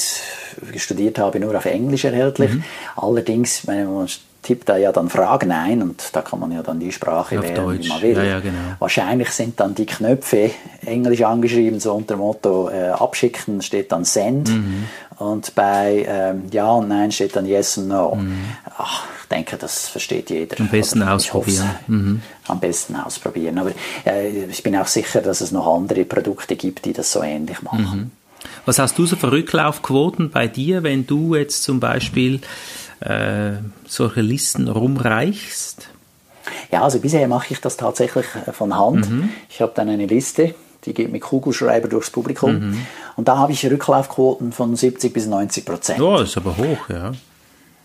es 0.74 0.82
studiert 0.82 1.20
habe, 1.20 1.40
nur 1.40 1.56
auf 1.56 1.66
Englisch 1.66 2.06
erhältlich. 2.06 2.52
Mhm. 2.52 2.64
Allerdings, 2.96 3.68
wenn 3.68 3.94
man 3.94 4.10
tippt 4.46 4.70
da 4.70 4.78
ja 4.78 4.92
dann 4.92 5.10
Fragen 5.10 5.52
ein 5.52 5.82
und 5.82 6.10
da 6.14 6.22
kann 6.22 6.40
man 6.40 6.52
ja 6.52 6.62
dann 6.62 6.80
die 6.80 6.92
Sprache 6.92 7.40
Auf 7.40 7.46
wählen, 7.46 7.56
Deutsch. 7.56 7.86
wie 7.86 7.90
man 7.90 8.02
will. 8.02 8.16
Ja, 8.16 8.24
ja, 8.24 8.40
genau. 8.40 8.60
Wahrscheinlich 8.80 9.30
sind 9.32 9.60
dann 9.60 9.74
die 9.74 9.88
Knöpfe 9.88 10.52
englisch 10.86 11.24
angeschrieben, 11.24 11.80
so 11.80 11.94
unter 11.94 12.16
dem 12.16 12.20
Motto 12.20 12.70
äh, 12.70 12.90
abschicken 12.90 13.62
steht 13.62 13.92
dann 13.92 14.06
Send 14.06 14.50
mhm. 14.50 14.86
und 15.18 15.56
bei 15.56 16.06
ähm, 16.08 16.44
Ja 16.52 16.70
und 16.72 16.88
Nein 16.88 17.12
steht 17.12 17.36
dann 17.36 17.48
Yes 17.48 17.78
und 17.78 17.88
No. 17.88 18.16
Mhm. 18.16 18.38
Ach, 18.78 19.06
ich 19.24 19.30
denke, 19.30 19.58
das 19.58 19.88
versteht 19.88 20.30
jeder. 20.30 20.60
Am 20.60 20.70
besten 20.70 21.02
ausprobieren. 21.02 21.70
Mhm. 21.88 22.22
Am 22.48 22.60
besten 22.60 22.96
ausprobieren. 22.96 23.58
Aber 23.58 23.72
äh, 24.06 24.46
ich 24.46 24.62
bin 24.62 24.76
auch 24.78 24.86
sicher, 24.86 25.22
dass 25.22 25.42
es 25.42 25.52
noch 25.52 25.66
andere 25.66 26.06
Produkte 26.06 26.56
gibt, 26.56 26.86
die 26.86 26.94
das 26.94 27.12
so 27.12 27.24
ähnlich 27.24 27.64
machen. 27.64 27.82
Mhm. 27.82 28.12
Was 28.66 28.78
hast 28.78 28.98
du 29.00 29.08
so 29.08 29.16
für 29.16 29.32
Rücklaufquoten 29.32 30.30
bei 30.30 30.48
dir, 30.48 30.84
wenn 30.84 31.08
du 31.08 31.36
jetzt 31.36 31.64
zum 31.64 31.80
Beispiel 31.80 32.42
äh, 33.06 33.58
solche 33.88 34.22
Listen 34.22 34.68
rumreichst? 34.68 35.90
Ja, 36.72 36.84
also 36.84 37.00
bisher 37.00 37.28
mache 37.28 37.54
ich 37.54 37.62
das 37.62 37.78
tatsächlich 37.78 38.26
äh, 38.46 38.52
von 38.52 38.78
Hand. 38.78 39.10
Mhm. 39.10 39.30
Ich 39.50 39.62
habe 39.62 39.72
dann 39.76 39.90
eine 39.90 40.06
Liste, 40.06 40.56
die 40.86 40.94
geht 40.94 41.12
mit 41.12 41.22
Kugelschreiber 41.22 41.88
durchs 41.88 42.10
Publikum. 42.10 42.72
Mhm. 42.72 42.86
Und 43.16 43.28
da 43.28 43.38
habe 43.38 43.52
ich 43.52 43.66
Rücklaufquoten 43.66 44.52
von 44.52 44.76
70 44.76 45.14
bis 45.14 45.26
90 45.28 45.66
Prozent. 45.66 46.02
Oh, 46.02 46.18
das 46.18 46.30
ist 46.30 46.38
aber 46.38 46.58
hoch, 46.58 46.90
ja. 46.90 47.12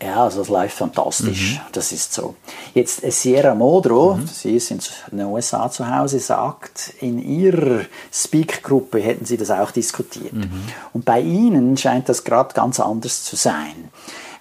Ja, 0.03 0.23
also 0.23 0.39
das 0.39 0.49
läuft 0.49 0.75
fantastisch. 0.75 1.53
Mhm. 1.53 1.59
Das 1.73 1.91
ist 1.91 2.11
so. 2.11 2.35
Jetzt 2.73 3.03
äh, 3.03 3.11
Sierra 3.11 3.53
Modro, 3.53 4.15
mhm. 4.15 4.27
sie 4.27 4.55
ist 4.55 4.71
in 4.71 4.79
den 5.11 5.27
USA 5.27 5.69
zu 5.69 5.87
Hause, 5.87 6.19
sagt, 6.19 6.93
in 7.01 7.19
ihrer 7.19 7.81
Speak-Gruppe 8.11 8.99
hätten 8.99 9.25
sie 9.25 9.37
das 9.37 9.51
auch 9.51 9.69
diskutiert. 9.69 10.33
Mhm. 10.33 10.49
Und 10.93 11.05
bei 11.05 11.21
ihnen 11.21 11.77
scheint 11.77 12.09
das 12.09 12.23
gerade 12.23 12.53
ganz 12.55 12.79
anders 12.79 13.23
zu 13.23 13.35
sein. 13.35 13.91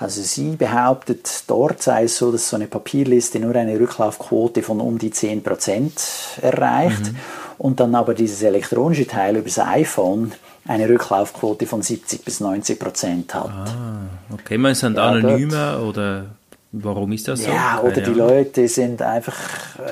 Also 0.00 0.22
sie 0.22 0.56
behauptet, 0.56 1.44
dort 1.46 1.82
sei 1.82 2.04
es 2.04 2.16
so, 2.16 2.32
dass 2.32 2.48
so 2.48 2.56
eine 2.56 2.66
Papierliste 2.66 3.38
nur 3.38 3.54
eine 3.54 3.78
Rücklaufquote 3.78 4.62
von 4.62 4.80
um 4.80 4.98
die 4.98 5.12
10% 5.12 6.40
erreicht 6.40 7.12
mhm. 7.12 7.16
und 7.58 7.80
dann 7.80 7.94
aber 7.94 8.14
dieses 8.14 8.42
elektronische 8.42 9.06
Teil 9.06 9.36
über 9.36 9.44
das 9.44 9.58
iPhone 9.58 10.32
eine 10.66 10.88
Rücklaufquote 10.88 11.66
von 11.66 11.82
70 11.82 12.24
bis 12.24 12.40
90 12.40 12.78
Prozent 12.78 13.34
hat. 13.34 13.50
Ah, 13.50 14.00
okay, 14.32 14.56
man 14.56 14.74
sind 14.74 14.96
ja, 14.96 15.10
anonymer 15.10 15.72
dort, 15.72 15.88
oder 15.88 16.24
warum 16.72 17.12
ist 17.12 17.28
das 17.28 17.42
so? 17.42 17.50
Ja, 17.50 17.82
oder 17.82 18.00
die 18.00 18.10
Leute 18.10 18.68
sind 18.68 19.02
einfach 19.02 19.36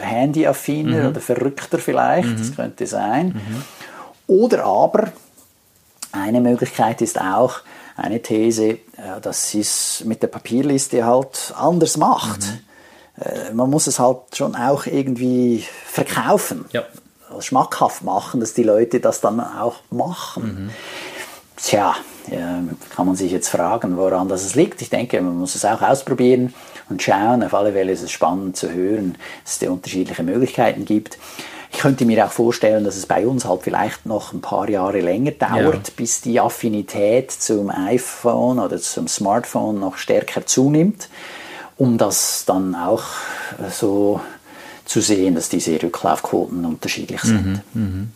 handyaffiner 0.01 1.03
mhm. 1.03 1.09
oder 1.09 1.21
verrückter 1.21 1.79
vielleicht, 1.79 2.31
mhm. 2.31 2.39
das 2.39 2.57
könnte 2.57 2.87
sein. 2.87 3.27
Mhm. 3.29 3.63
Oder 4.27 4.65
aber, 4.65 5.13
eine 6.13 6.41
Möglichkeit 6.41 7.03
ist 7.03 7.21
auch, 7.21 7.61
eine 7.97 8.23
These, 8.23 8.79
äh, 8.99 9.21
dass 9.21 9.51
sie 9.51 9.61
es 9.61 10.03
mit 10.05 10.23
der 10.23 10.29
Papierliste 10.29 11.07
halt 11.07 11.55
anders 11.57 11.97
macht. 11.97 12.41
Mhm. 12.41 13.23
Äh, 13.23 13.53
man 13.53 13.71
muss 13.71 13.87
es 13.87 13.99
halt 13.99 14.19
schon 14.35 14.55
auch 14.55 14.87
irgendwie 14.87 15.65
verkaufen, 15.87 16.65
ja. 16.73 16.83
schmackhaft 17.41 18.03
machen, 18.03 18.41
dass 18.41 18.55
die 18.55 18.63
Leute 18.63 19.01
das 19.01 19.21
dann 19.21 19.41
auch 19.41 19.77
machen. 19.91 20.67
Mhm. 20.67 20.71
Tja, 21.57 21.97
kann 22.95 23.07
man 23.07 23.17
sich 23.17 23.33
jetzt 23.33 23.49
fragen, 23.49 23.97
woran 23.97 24.29
das 24.29 24.55
liegt. 24.55 24.83
Ich 24.83 24.91
denke, 24.91 25.21
man 25.21 25.39
muss 25.39 25.55
es 25.55 25.65
auch 25.65 25.81
ausprobieren 25.81 26.55
und 26.89 27.03
schauen. 27.03 27.43
Auf 27.43 27.55
alle 27.55 27.73
Fälle 27.73 27.93
ist 27.93 28.03
es 28.03 28.11
spannend 28.11 28.57
zu 28.57 28.71
hören, 28.71 29.17
dass 29.45 29.61
es 29.61 29.69
unterschiedliche 29.69 30.23
Möglichkeiten 30.23 30.85
gibt. 30.85 31.19
Ich 31.71 31.79
könnte 31.79 32.05
mir 32.07 32.25
auch 32.27 32.33
vorstellen, 32.33 32.85
dass 32.85 32.97
es 32.97 33.07
bei 33.07 33.27
uns 33.27 33.45
halt 33.45 33.63
vielleicht 33.63 34.07
noch 34.07 34.33
ein 34.33 34.41
paar 34.41 34.69
Jahre 34.69 35.01
länger 35.01 35.33
dauert, 35.33 35.89
ja. 35.89 35.95
bis 35.97 36.21
die 36.21 36.41
Affinität 36.41 37.31
zum 37.31 37.71
iPhone 37.71 38.59
oder 38.59 38.79
zum 38.79 39.07
Smartphone 39.07 39.79
noch 39.79 39.97
stärker 39.97 40.47
zunimmt, 40.47 41.09
um 41.77 41.99
das 41.99 42.45
dann 42.47 42.75
auch 42.75 43.05
so 43.71 44.21
zu 44.85 45.01
sehen, 45.03 45.35
dass 45.35 45.51
diese 45.51 45.81
Rücklaufquoten 45.83 46.65
unterschiedlich 46.65 47.21
sind. 47.21 47.63
Mhm, 47.75 47.83
mh. 47.83 48.07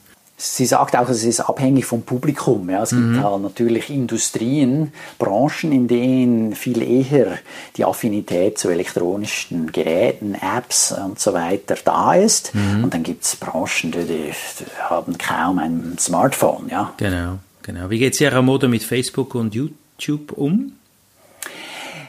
Sie 0.44 0.66
sagt 0.66 0.96
auch, 0.96 1.08
es 1.08 1.22
ist 1.22 1.38
abhängig 1.38 1.86
vom 1.86 2.02
Publikum. 2.02 2.68
Ja. 2.68 2.82
Es 2.82 2.90
mhm. 2.90 3.12
gibt 3.12 3.24
halt 3.24 3.42
natürlich 3.42 3.90
Industrien, 3.90 4.92
Branchen, 5.16 5.70
in 5.70 5.86
denen 5.86 6.56
viel 6.56 6.82
eher 6.82 7.38
die 7.76 7.84
Affinität 7.84 8.58
zu 8.58 8.68
elektronischen 8.68 9.70
Geräten, 9.70 10.34
Apps 10.34 10.90
und 10.90 11.20
so 11.20 11.32
weiter 11.32 11.76
da 11.84 12.14
ist. 12.14 12.56
Mhm. 12.56 12.82
Und 12.82 12.92
dann 12.92 13.04
gibt 13.04 13.22
es 13.22 13.36
Branchen, 13.36 13.92
die, 13.92 14.04
die, 14.04 14.32
haben 14.80 15.16
kaum 15.16 15.60
ein 15.60 15.96
Smartphone. 16.00 16.68
Ja. 16.68 16.92
Genau, 16.96 17.38
genau. 17.62 17.88
Wie 17.88 18.00
geht 18.00 18.16
Sierra 18.16 18.42
Moda 18.42 18.66
mit 18.66 18.82
Facebook 18.82 19.36
und 19.36 19.54
YouTube 19.54 20.32
um? 20.32 20.72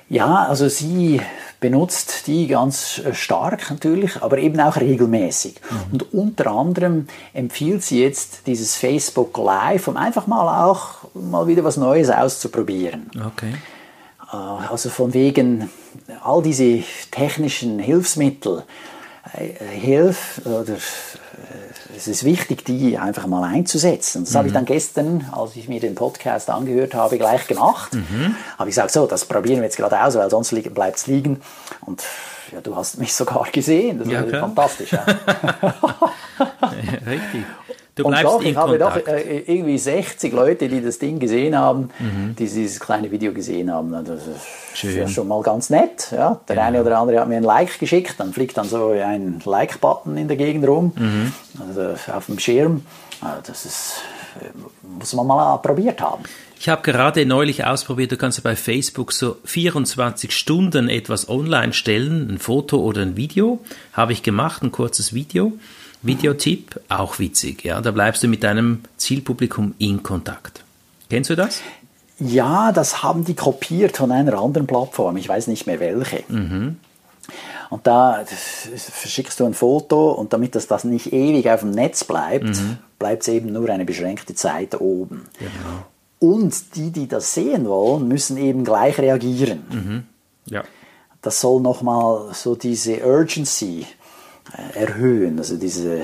Ja, 0.09 0.47
also 0.47 0.69
sie 0.69 1.21
benutzt 1.63 2.27
die 2.27 2.47
ganz 2.47 2.99
äh, 2.99 3.13
stark 3.13 3.69
natürlich, 3.69 4.21
aber 4.21 4.37
eben 4.37 4.59
auch 4.59 4.75
regelmäßig. 4.75 5.61
Mhm. 5.61 5.93
Und 5.93 6.13
unter 6.13 6.47
anderem 6.51 7.07
empfiehlt 7.33 7.83
sie 7.83 8.03
jetzt 8.03 8.47
dieses 8.47 8.75
Facebook 8.75 9.37
Live, 9.37 9.87
um 9.87 9.95
einfach 9.95 10.27
mal 10.27 10.65
auch 10.65 11.05
mal 11.13 11.47
wieder 11.47 11.63
was 11.63 11.77
Neues 11.77 12.09
auszuprobieren. 12.09 13.09
Okay. 13.15 13.53
Äh, 14.29 14.35
also 14.35 14.89
von 14.89 15.13
wegen 15.13 15.69
all 16.21 16.43
diese 16.43 16.83
technischen 17.11 17.79
Hilfsmittel, 17.79 18.63
äh, 19.31 19.53
Hilf 19.65 20.41
oder 20.43 20.75
es 22.03 22.07
ist 22.07 22.23
wichtig, 22.25 22.65
die 22.65 22.97
einfach 22.97 23.27
mal 23.27 23.43
einzusetzen. 23.43 24.25
Das 24.25 24.33
mhm. 24.33 24.37
habe 24.37 24.47
ich 24.47 24.53
mhm. 24.53 24.57
dann 24.57 24.65
gestern, 24.65 25.29
als 25.31 25.55
ich 25.55 25.69
mir 25.69 25.79
den 25.79 25.95
Podcast 25.95 26.49
angehört 26.49 26.93
habe, 26.95 27.17
gleich 27.17 27.47
gemacht. 27.47 27.93
Mhm. 27.93 28.35
Habe 28.57 28.69
ich 28.69 28.75
gesagt, 28.75 28.91
so, 28.91 29.05
das 29.05 29.25
probieren 29.25 29.57
wir 29.57 29.65
jetzt 29.65 29.77
gerade 29.77 30.03
aus, 30.03 30.15
weil 30.15 30.29
sonst 30.29 30.53
bleibt 30.73 30.97
es 30.97 31.07
liegen. 31.07 31.41
Und 31.81 32.03
ja, 32.51 32.59
du 32.61 32.75
hast 32.75 32.97
mich 32.97 33.13
sogar 33.13 33.47
gesehen. 33.51 33.99
Das 33.99 34.07
ja, 34.09 34.29
war 34.31 34.39
fantastisch. 34.41 34.91
Ja. 34.91 35.05
Richtig. 37.07 37.45
Du 37.95 38.05
bleibst 38.05 38.25
und 38.25 38.33
doch, 38.33 38.43
ich 38.43 38.55
habe 38.55 38.77
doch 38.79 38.97
äh, 39.07 39.43
irgendwie 39.45 39.77
60 39.77 40.33
Leute, 40.33 40.67
die 40.67 40.81
das 40.81 40.97
Ding 40.97 41.19
gesehen 41.19 41.55
haben, 41.55 41.89
mhm. 41.99 42.35
die 42.37 42.45
dieses 42.45 42.79
kleine 42.79 43.11
Video 43.11 43.31
gesehen 43.33 43.71
haben. 43.71 43.91
Das 43.91 44.25
ist 44.25 44.95
ja 44.95 45.07
schon 45.07 45.27
mal 45.27 45.43
ganz 45.43 45.69
nett. 45.69 46.07
Ja. 46.11 46.39
Der 46.47 46.55
genau. 46.55 46.67
eine 46.67 46.81
oder 46.81 46.97
andere 46.97 47.19
hat 47.19 47.27
mir 47.27 47.37
ein 47.37 47.43
Like 47.43 47.77
geschickt, 47.77 48.15
dann 48.17 48.33
fliegt 48.33 48.57
dann 48.57 48.67
so 48.67 48.89
ein 48.89 49.41
Like-Button 49.45 50.17
in 50.17 50.27
der 50.27 50.37
Gegend 50.37 50.67
rum, 50.67 50.91
mhm. 50.95 51.33
also 51.67 51.95
auf 52.11 52.25
dem 52.25 52.39
Schirm. 52.39 52.83
Also 53.21 53.41
das 53.45 53.65
ist, 53.65 54.01
äh, 54.41 54.47
muss 54.97 55.13
man 55.13 55.27
mal 55.27 55.57
probiert 55.57 56.01
haben. 56.01 56.23
Ich 56.59 56.69
habe 56.69 56.81
gerade 56.81 57.25
neulich 57.25 57.65
ausprobiert, 57.65 58.11
du 58.11 58.17
kannst 58.17 58.41
bei 58.41 58.55
Facebook 58.55 59.11
so 59.11 59.35
24 59.43 60.31
Stunden 60.31 60.89
etwas 60.89 61.29
online 61.29 61.73
stellen, 61.73 62.27
ein 62.31 62.37
Foto 62.39 62.77
oder 62.79 63.01
ein 63.01 63.17
Video. 63.17 63.59
Habe 63.91 64.13
ich 64.13 64.23
gemacht, 64.23 64.63
ein 64.63 64.71
kurzes 64.71 65.13
Video. 65.13 65.51
Videotipp, 66.03 66.79
auch 66.89 67.19
witzig, 67.19 67.63
ja. 67.63 67.81
Da 67.81 67.91
bleibst 67.91 68.21
du 68.23 68.27
mit 68.27 68.43
deinem 68.43 68.81
Zielpublikum 68.97 69.73
in 69.77 70.03
Kontakt. 70.03 70.63
Kennst 71.09 71.29
du 71.29 71.35
das? 71.35 71.61
Ja, 72.19 72.71
das 72.71 73.01
haben 73.03 73.25
die 73.25 73.33
kopiert 73.33 73.97
von 73.97 74.11
einer 74.11 74.37
anderen 74.37 74.67
Plattform. 74.67 75.17
Ich 75.17 75.27
weiß 75.27 75.47
nicht 75.47 75.65
mehr 75.65 75.79
welche. 75.79 76.23
Mhm. 76.27 76.77
Und 77.69 77.87
da 77.87 78.23
verschickst 78.25 79.39
du 79.39 79.45
ein 79.45 79.53
Foto 79.53 80.11
und 80.11 80.31
damit 80.33 80.55
das, 80.55 80.67
das 80.67 80.83
nicht 80.83 81.11
ewig 81.11 81.49
auf 81.49 81.61
dem 81.61 81.71
Netz 81.71 82.03
bleibt, 82.03 82.45
mhm. 82.45 82.77
bleibt 82.99 83.23
es 83.23 83.29
eben 83.29 83.51
nur 83.51 83.67
eine 83.69 83.85
beschränkte 83.85 84.35
Zeit 84.35 84.79
oben. 84.79 85.25
Genau. 85.39 85.85
Und 86.19 86.75
die, 86.75 86.91
die 86.91 87.07
das 87.07 87.33
sehen 87.33 87.67
wollen, 87.67 88.07
müssen 88.07 88.37
eben 88.37 88.63
gleich 88.63 88.99
reagieren. 88.99 89.63
Mhm. 89.71 90.03
Ja. 90.45 90.63
Das 91.21 91.41
soll 91.41 91.61
nochmal 91.61 92.33
so 92.33 92.55
diese 92.55 93.03
Urgency 93.03 93.87
erhöhen, 94.73 95.37
also 95.39 95.57
diese 95.57 96.01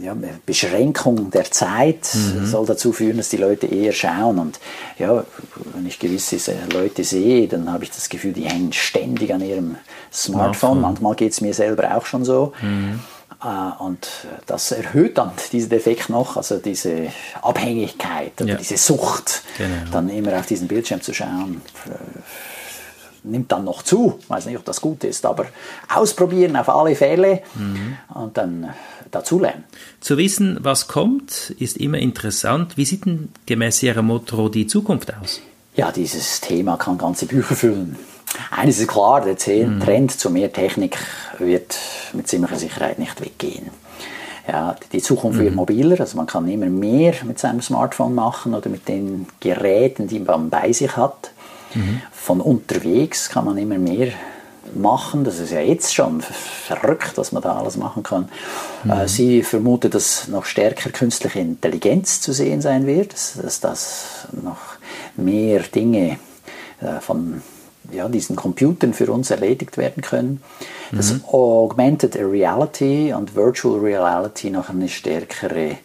ja, 0.00 0.16
Beschränkung 0.44 1.30
der 1.30 1.50
Zeit 1.50 2.08
mhm. 2.14 2.46
soll 2.46 2.66
dazu 2.66 2.92
führen, 2.92 3.16
dass 3.16 3.28
die 3.28 3.36
Leute 3.36 3.66
eher 3.66 3.92
schauen. 3.92 4.38
Und 4.38 4.60
ja, 4.98 5.24
wenn 5.74 5.86
ich 5.86 5.98
gewisse 5.98 6.38
Leute 6.72 7.04
sehe, 7.04 7.48
dann 7.48 7.72
habe 7.72 7.84
ich 7.84 7.90
das 7.90 8.08
Gefühl, 8.08 8.32
die 8.32 8.44
hängen 8.44 8.72
ständig 8.72 9.32
an 9.32 9.40
ihrem 9.40 9.76
Smartphone. 10.12 10.12
Smartphone. 10.12 10.80
Manchmal 10.80 11.14
geht 11.16 11.32
es 11.32 11.40
mir 11.40 11.54
selber 11.54 11.96
auch 11.96 12.06
schon 12.06 12.24
so. 12.24 12.52
Mhm. 12.62 13.00
Äh, 13.42 13.82
und 13.82 14.08
das 14.46 14.70
erhöht 14.70 15.18
dann 15.18 15.32
diesen 15.52 15.72
Effekt 15.72 16.08
noch, 16.08 16.36
also 16.36 16.58
diese 16.58 17.08
Abhängigkeit 17.42 18.40
oder 18.40 18.52
ja. 18.52 18.56
diese 18.56 18.76
Sucht, 18.76 19.42
genau. 19.58 19.90
dann 19.92 20.08
immer 20.08 20.38
auf 20.38 20.46
diesen 20.46 20.68
Bildschirm 20.68 21.00
zu 21.00 21.12
schauen 21.12 21.62
nimmt 23.26 23.52
dann 23.52 23.64
noch 23.64 23.82
zu. 23.82 24.18
Ich 24.20 24.30
weiß 24.30 24.46
nicht, 24.46 24.56
ob 24.56 24.64
das 24.64 24.80
gut 24.80 25.04
ist, 25.04 25.26
aber 25.26 25.46
ausprobieren 25.94 26.56
auf 26.56 26.68
alle 26.68 26.94
Fälle 26.94 27.42
mhm. 27.54 27.96
und 28.14 28.36
dann 28.36 28.70
dazulernen. 29.10 29.64
Zu 30.00 30.16
wissen, 30.18 30.58
was 30.60 30.88
kommt, 30.88 31.54
ist 31.58 31.76
immer 31.76 31.98
interessant. 31.98 32.76
Wie 32.76 32.84
sieht 32.84 33.06
denn 33.06 33.30
gemäß 33.46 33.82
Ihrer 33.82 34.02
Motto 34.02 34.48
die 34.48 34.66
Zukunft 34.66 35.12
aus? 35.14 35.40
Ja, 35.74 35.92
dieses 35.92 36.40
Thema 36.40 36.76
kann 36.76 36.98
ganze 36.98 37.26
Bücher 37.26 37.54
füllen. 37.54 37.96
Eines 38.50 38.78
ist 38.78 38.88
klar, 38.88 39.22
der 39.24 39.36
mhm. 39.66 39.80
Trend 39.80 40.12
zu 40.12 40.30
mehr 40.30 40.52
Technik 40.52 40.98
wird 41.38 41.76
mit 42.12 42.28
ziemlicher 42.28 42.56
Sicherheit 42.56 42.98
nicht 42.98 43.20
weggehen. 43.20 43.70
Ja, 44.48 44.76
die 44.92 45.02
Zukunft 45.02 45.38
wird 45.38 45.50
mhm. 45.50 45.56
mobiler, 45.56 45.98
also 46.00 46.16
man 46.16 46.26
kann 46.26 46.48
immer 46.48 46.66
mehr 46.66 47.14
mit 47.24 47.38
seinem 47.38 47.60
Smartphone 47.60 48.14
machen 48.14 48.54
oder 48.54 48.70
mit 48.70 48.86
den 48.86 49.26
Geräten, 49.40 50.06
die 50.06 50.20
man 50.20 50.50
bei 50.50 50.72
sich 50.72 50.96
hat. 50.96 51.32
Mhm. 51.76 52.02
Von 52.12 52.40
unterwegs 52.40 53.28
kann 53.28 53.44
man 53.44 53.58
immer 53.58 53.78
mehr 53.78 54.12
machen. 54.74 55.24
Das 55.24 55.38
ist 55.38 55.52
ja 55.52 55.60
jetzt 55.60 55.94
schon 55.94 56.20
verrückt, 56.20 57.12
was 57.16 57.32
man 57.32 57.42
da 57.42 57.56
alles 57.56 57.76
machen 57.76 58.02
kann. 58.02 58.28
Mhm. 58.84 58.90
Äh, 58.90 59.08
sie 59.08 59.42
vermutet, 59.42 59.94
dass 59.94 60.28
noch 60.28 60.44
stärker 60.44 60.90
künstliche 60.90 61.40
Intelligenz 61.40 62.20
zu 62.20 62.32
sehen 62.32 62.60
sein 62.60 62.86
wird, 62.86 63.12
dass, 63.12 63.38
dass 63.40 63.60
das 63.60 64.04
noch 64.32 64.58
mehr 65.16 65.60
Dinge 65.60 66.18
äh, 66.80 67.00
von 67.00 67.42
ja, 67.92 68.08
diesen 68.08 68.34
Computern 68.34 68.92
für 68.94 69.12
uns 69.12 69.30
erledigt 69.30 69.76
werden 69.76 70.02
können. 70.02 70.42
Mhm. 70.90 70.96
Dass 70.96 71.14
Augmented 71.32 72.16
Reality 72.16 73.12
und 73.12 73.34
Virtual 73.34 73.78
Reality 73.78 74.50
noch 74.50 74.70
eine 74.70 74.88
stärkere 74.88 75.70
äh, 75.70 75.76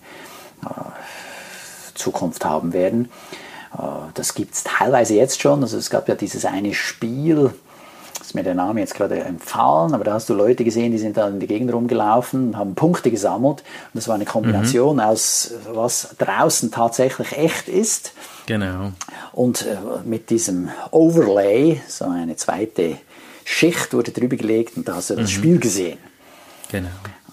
Zukunft 1.93 2.45
haben 2.45 2.74
werden. 2.74 3.10
Äh, 3.77 3.81
das 4.13 4.33
gibt 4.33 4.53
es 4.55 4.63
teilweise 4.63 5.15
jetzt 5.15 5.41
schon. 5.41 5.61
Also 5.61 5.77
es 5.77 5.89
gab 5.89 6.07
ja 6.07 6.15
dieses 6.15 6.45
eine 6.45 6.73
Spiel, 6.73 7.51
ist 8.19 8.35
mir 8.35 8.43
der 8.43 8.55
Name 8.55 8.79
jetzt 8.79 8.95
gerade 8.95 9.19
entfallen, 9.19 9.93
aber 9.93 10.03
da 10.03 10.13
hast 10.13 10.29
du 10.29 10.33
Leute 10.33 10.63
gesehen, 10.63 10.91
die 10.91 10.97
sind 10.97 11.17
da 11.17 11.27
in 11.27 11.39
die 11.39 11.47
Gegend 11.47 11.73
rumgelaufen, 11.73 12.57
haben 12.57 12.75
Punkte 12.75 13.11
gesammelt. 13.11 13.59
Und 13.59 13.95
das 13.95 14.07
war 14.07 14.15
eine 14.15 14.25
Kombination 14.25 14.97
mhm. 14.97 15.01
aus, 15.01 15.53
was 15.73 16.15
draußen 16.17 16.71
tatsächlich 16.71 17.37
echt 17.37 17.67
ist. 17.67 18.13
Genau. 18.45 18.91
Und 19.33 19.65
äh, 19.65 19.77
mit 20.05 20.29
diesem 20.29 20.69
Overlay, 20.91 21.81
so 21.87 22.05
eine 22.05 22.35
zweite 22.35 22.97
Schicht 23.43 23.93
wurde 23.93 24.11
drüber 24.11 24.35
gelegt 24.35 24.77
und 24.77 24.87
da 24.87 24.95
hast 24.95 25.09
du 25.09 25.15
das 25.15 25.31
mhm. 25.31 25.35
Spiel 25.35 25.59
gesehen. 25.59 25.97
Genau. 26.71 26.89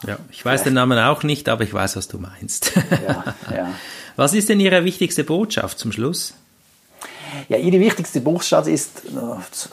Ja, 0.06 0.16
ich 0.30 0.44
weiß 0.44 0.62
den 0.62 0.74
Namen 0.74 0.98
auch 0.98 1.24
nicht, 1.24 1.48
aber 1.48 1.64
ich 1.64 1.74
weiß, 1.74 1.96
was 1.96 2.06
du 2.08 2.18
meinst. 2.18 2.72
ja, 2.76 3.24
ja. 3.54 3.68
Was 4.18 4.34
ist 4.34 4.48
denn 4.48 4.58
Ihre 4.58 4.82
wichtigste 4.82 5.22
Botschaft 5.22 5.78
zum 5.78 5.92
Schluss? 5.92 6.34
Ja, 7.48 7.56
Ihre 7.56 7.78
wichtigste 7.78 8.20
Botschaft 8.20 8.66
ist, 8.66 9.02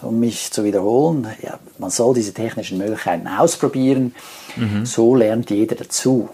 um 0.04 0.20
mich 0.20 0.52
zu 0.52 0.64
wiederholen, 0.64 1.26
ja, 1.42 1.58
man 1.80 1.90
soll 1.90 2.14
diese 2.14 2.32
technischen 2.32 2.78
Möglichkeiten 2.78 3.28
ausprobieren. 3.28 4.14
Mhm. 4.56 4.86
So 4.86 5.16
lernt 5.16 5.50
jeder 5.50 5.76
dazu. 5.76 6.30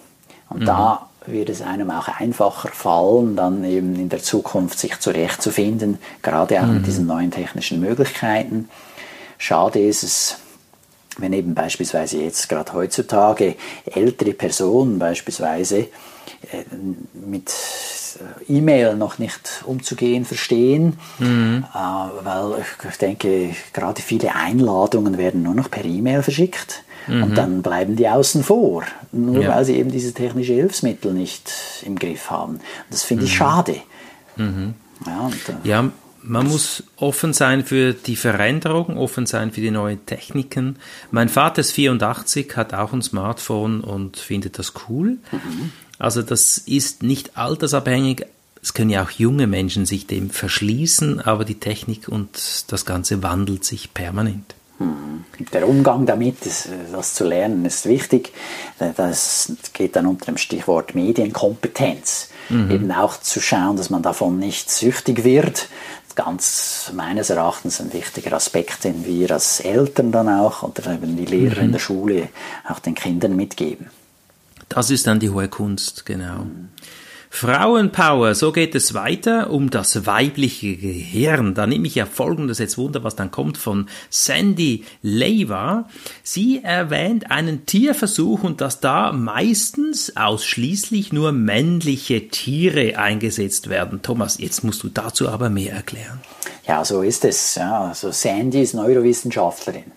Und 0.50 0.64
mhm. 0.64 0.66
da 0.66 1.10
wird 1.26 1.48
es 1.48 1.62
einem 1.62 1.90
auch 1.90 2.10
einfacher 2.10 2.68
fallen, 2.68 3.38
dann 3.38 3.64
eben 3.64 3.96
in 3.96 4.10
der 4.10 4.22
Zukunft 4.22 4.78
sich 4.78 5.00
zurechtzufinden, 5.00 5.98
gerade 6.22 6.60
auch 6.60 6.66
mhm. 6.66 6.74
mit 6.74 6.88
diesen 6.88 7.08
neuen 7.08 7.32
technischen 7.32 7.80
Möglichkeiten. 7.80 8.68
Schade 9.38 9.80
ist 9.80 10.04
es, 10.04 10.36
wenn 11.18 11.32
eben 11.32 11.56
beispielsweise 11.56 12.18
jetzt 12.18 12.50
gerade 12.50 12.74
heutzutage 12.74 13.56
ältere 13.86 14.34
Personen 14.34 15.00
beispielsweise 15.00 15.78
äh, 16.52 16.66
mit 17.14 17.54
E-Mail 18.48 18.96
noch 18.96 19.20
nicht 19.20 19.64
umzugehen 19.66 20.26
verstehen, 20.26 20.98
mhm. 21.20 21.66
äh, 21.74 21.78
weil 22.26 22.64
ich 22.90 22.98
denke, 22.98 23.56
gerade 23.74 24.02
viele 24.02 24.36
Einladungen 24.36 25.18
werden 25.18 25.44
nur 25.44 25.54
noch 25.54 25.70
per 25.70 25.86
E-Mail 25.86 26.24
verschickt 26.24 26.84
mhm. 27.08 27.24
und 27.24 27.38
dann 27.38 27.62
bleiben 27.62 27.96
die 27.96 28.08
außen 28.08 28.44
vor, 28.44 28.84
nur 29.12 29.44
ja. 29.44 29.50
weil 29.50 29.66
sie 29.66 29.78
eben 29.78 29.92
diese 29.92 30.14
technische 30.14 30.54
Hilfsmittel 30.54 31.14
nicht 31.14 31.52
im 31.86 31.98
Griff 31.98 32.30
haben. 32.30 32.60
Das 32.90 33.04
finde 33.04 33.26
ich 33.26 33.32
mhm. 33.32 33.36
schade. 33.36 33.76
Mhm. 34.36 34.74
Ja, 35.06 35.20
und, 35.22 35.50
äh, 35.50 35.68
ja, 35.68 35.92
man 36.24 36.48
muss 36.48 36.84
offen 36.98 37.34
sein 37.34 37.66
für 37.66 37.94
die 37.94 38.16
Veränderung, 38.16 38.98
offen 38.98 39.26
sein 39.26 39.52
für 39.52 39.62
die 39.62 39.72
neuen 39.72 40.06
Techniken. 40.06 40.78
Mein 41.10 41.30
Vater 41.30 41.62
ist 41.62 41.72
84, 41.72 42.56
hat 42.56 42.74
auch 42.74 42.94
ein 42.94 43.02
Smartphone 43.02 43.82
und 43.82 44.18
findet 44.18 44.60
das 44.60 44.74
cool. 44.88 45.18
Mhm. 45.32 45.72
Also 46.02 46.24
das 46.24 46.58
ist 46.58 47.04
nicht 47.04 47.38
altersabhängig. 47.38 48.26
Es 48.64 48.74
können 48.74 48.90
ja 48.90 49.04
auch 49.04 49.12
junge 49.12 49.46
Menschen 49.46 49.86
sich 49.86 50.08
dem 50.08 50.32
verschließen, 50.32 51.22
aber 51.22 51.46
die 51.46 51.60
Technik 51.60 52.08
und 52.08 52.66
das 52.68 52.86
Ganze 52.86 53.22
wandelt 53.22 53.64
sich 53.64 53.94
permanent. 53.94 54.56
Mhm. 54.80 55.26
Der 55.54 55.68
Umgang 55.68 56.08
damit, 56.08 56.38
das 56.92 57.14
zu 57.14 57.24
lernen, 57.24 57.66
ist 57.66 57.86
wichtig. 57.86 58.34
Das 58.98 59.54
geht 59.74 59.96
dann 59.96 60.08
unter 60.08 60.26
dem 60.26 60.38
Stichwort 60.38 60.96
Medienkompetenz. 60.96 62.30
Mhm. 62.50 62.72
Eben 62.72 62.92
auch 62.92 63.20
zu 63.20 63.40
schauen, 63.40 63.78
dass 63.78 63.92
man 63.92 64.02
davon 64.02 64.40
nicht 64.40 64.72
süchtig 64.72 65.24
wird, 65.24 65.70
ganz 66.16 66.92
meines 66.96 67.30
Erachtens 67.30 67.80
ein 67.80 67.94
wichtiger 67.94 68.34
Aspekt, 68.34 68.84
den 68.86 69.06
wir 69.06 69.32
als 69.32 69.60
Eltern 69.60 70.12
dann 70.12 70.30
auch 70.30 70.64
oder 70.64 70.94
eben 70.94 71.16
die 71.16 71.26
Lehrer 71.26 71.60
mhm. 71.60 71.66
in 71.66 71.72
der 71.74 71.80
Schule 71.80 72.30
auch 72.68 72.80
den 72.80 72.96
Kindern 72.96 73.36
mitgeben. 73.36 73.88
Das 74.74 74.90
ist 74.90 75.06
dann 75.06 75.20
die 75.20 75.30
hohe 75.30 75.50
Kunst, 75.50 76.06
genau. 76.06 76.46
Mhm. 76.46 76.70
Frauenpower, 77.34 78.36
so 78.36 78.52
geht 78.52 78.76
es 78.76 78.94
weiter 78.94 79.52
um 79.52 79.70
das 79.70 80.06
weibliche 80.06 80.76
Gehirn. 80.76 81.54
Da 81.54 81.66
nehme 81.66 81.88
ich 81.88 81.96
ja 81.96 82.06
folgendes 82.06 82.60
jetzt 82.60 82.78
Wunder, 82.78 83.06
was 83.06 83.16
dann 83.16 83.32
kommt 83.32 83.58
von 83.58 83.88
Sandy 84.10 84.84
Leiva. 85.02 85.90
Sie 86.24 86.62
erwähnt 86.62 87.32
einen 87.32 87.66
Tierversuch 87.66 88.44
und 88.44 88.60
dass 88.60 88.82
da 88.82 89.14
meistens 89.14 90.16
ausschließlich 90.18 91.14
nur 91.14 91.32
männliche 91.32 92.28
Tiere 92.28 92.98
eingesetzt 92.98 93.70
werden. 93.70 94.02
Thomas, 94.02 94.38
jetzt 94.38 94.66
musst 94.66 94.84
du 94.84 94.90
dazu 94.90 95.30
aber 95.30 95.50
mehr 95.50 95.74
erklären. 95.74 96.20
Ja, 96.68 96.84
so 96.84 97.02
ist 97.02 97.24
es. 97.24 97.56
Ja, 97.56 97.86
also 97.86 98.12
Sandy 98.12 98.62
ist 98.62 98.74
Neurowissenschaftlerin. 98.74 99.92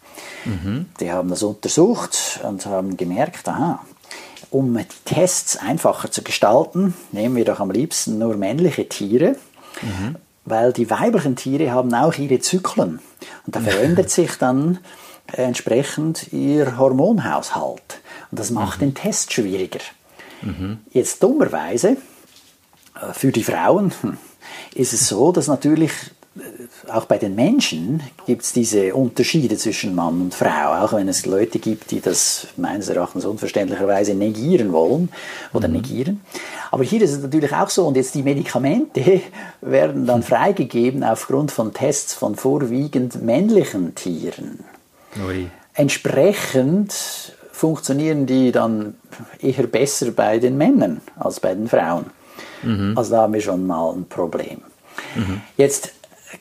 Mhm. 0.45 0.87
Die 1.01 1.11
haben 1.11 1.31
das 1.31 1.43
untersucht 1.43 2.41
und 2.45 2.65
haben 2.67 2.97
gemerkt, 2.97 3.49
aha, 3.49 3.85
um 4.51 4.77
die 4.77 4.85
Tests 5.05 5.57
einfacher 5.57 6.11
zu 6.11 6.23
gestalten, 6.23 6.95
nehmen 7.13 7.37
wir 7.37 7.45
doch 7.45 7.61
am 7.61 7.71
liebsten 7.71 8.19
nur 8.19 8.37
männliche 8.37 8.89
Tiere, 8.89 9.37
mhm. 9.83 10.17
weil 10.45 10.73
die 10.73 10.91
weiblichen 10.91 11.37
Tiere 11.37 11.73
haben 11.73 11.93
auch 11.95 12.15
ihre 12.15 12.41
Zyklen. 12.41 13.01
Und 13.47 13.57
da 13.57 13.61
verändert 13.61 14.11
sich 14.11 14.37
dann 14.37 14.79
entsprechend 15.27 16.33
ihr 16.33 16.79
Hormonhaushalt. 16.79 18.01
Und 18.31 18.41
das 18.41 18.51
macht 18.51 18.81
mhm. 18.81 18.87
den 18.87 18.95
Test 18.95 19.33
schwieriger. 19.33 19.81
Mhm. 20.43 20.79
Jetzt 20.91 21.23
dummerweise, 21.23 21.97
äh, 22.95 23.13
für 23.13 23.33
die 23.33 23.45
Frauen 23.45 23.93
hm, 24.01 24.19
ist 24.75 24.93
es 24.93 25.09
so, 25.09 25.33
dass 25.33 25.49
natürlich 25.49 25.93
auch 26.89 27.05
bei 27.05 27.19
den 27.19 27.37
Menschen 27.37 28.03
gibt 28.27 28.43
es 28.43 28.53
diese 28.53 28.95
Unterschiede 28.95 29.57
zwischen 29.57 29.95
Mann 29.95 30.21
und 30.21 30.35
Frau, 30.35 30.85
auch 30.85 30.93
wenn 30.93 31.09
es 31.09 31.27
Leute 31.27 31.61
gibt, 31.61 31.93
die 31.93 32.01
das 32.01 32.49
meines 32.57 32.89
Erachtens 32.89 33.25
unverständlicherweise 33.25 34.15
negieren 34.15 34.73
wollen 34.73 35.11
oder 35.53 35.69
mhm. 35.69 35.75
negieren. 35.75 36.21
Aber 36.73 36.83
hier 36.83 37.03
ist 37.03 37.13
es 37.13 37.23
natürlich 37.23 37.53
auch 37.53 37.71
so, 37.71 37.87
und 37.87 37.97
jetzt 37.97 38.15
die 38.17 38.23
Medikamente 38.23 39.21
werden 39.61 40.07
dann 40.07 40.23
freigegeben 40.25 41.05
aufgrund 41.05 41.53
von 41.53 41.73
Tests 41.73 42.15
von 42.15 42.35
vorwiegend 42.35 43.23
männlichen 43.23 43.95
Tieren. 43.95 44.65
Ui. 45.25 45.49
Entsprechend 45.75 46.93
funktionieren 47.53 48.27
die 48.27 48.51
dann 48.51 48.95
eher 49.41 49.69
besser 49.69 50.11
bei 50.11 50.39
den 50.39 50.59
Männern 50.59 51.01
als 51.17 51.39
bei 51.39 51.55
den 51.55 51.69
Frauen. 51.69 52.07
Mhm. 52.63 52.95
Also 52.97 53.13
da 53.13 53.23
haben 53.23 53.35
wir 53.35 53.41
schon 53.41 53.67
mal 53.67 53.93
ein 53.93 54.07
Problem. 54.07 54.63
Mhm. 55.15 55.41
Jetzt 55.57 55.93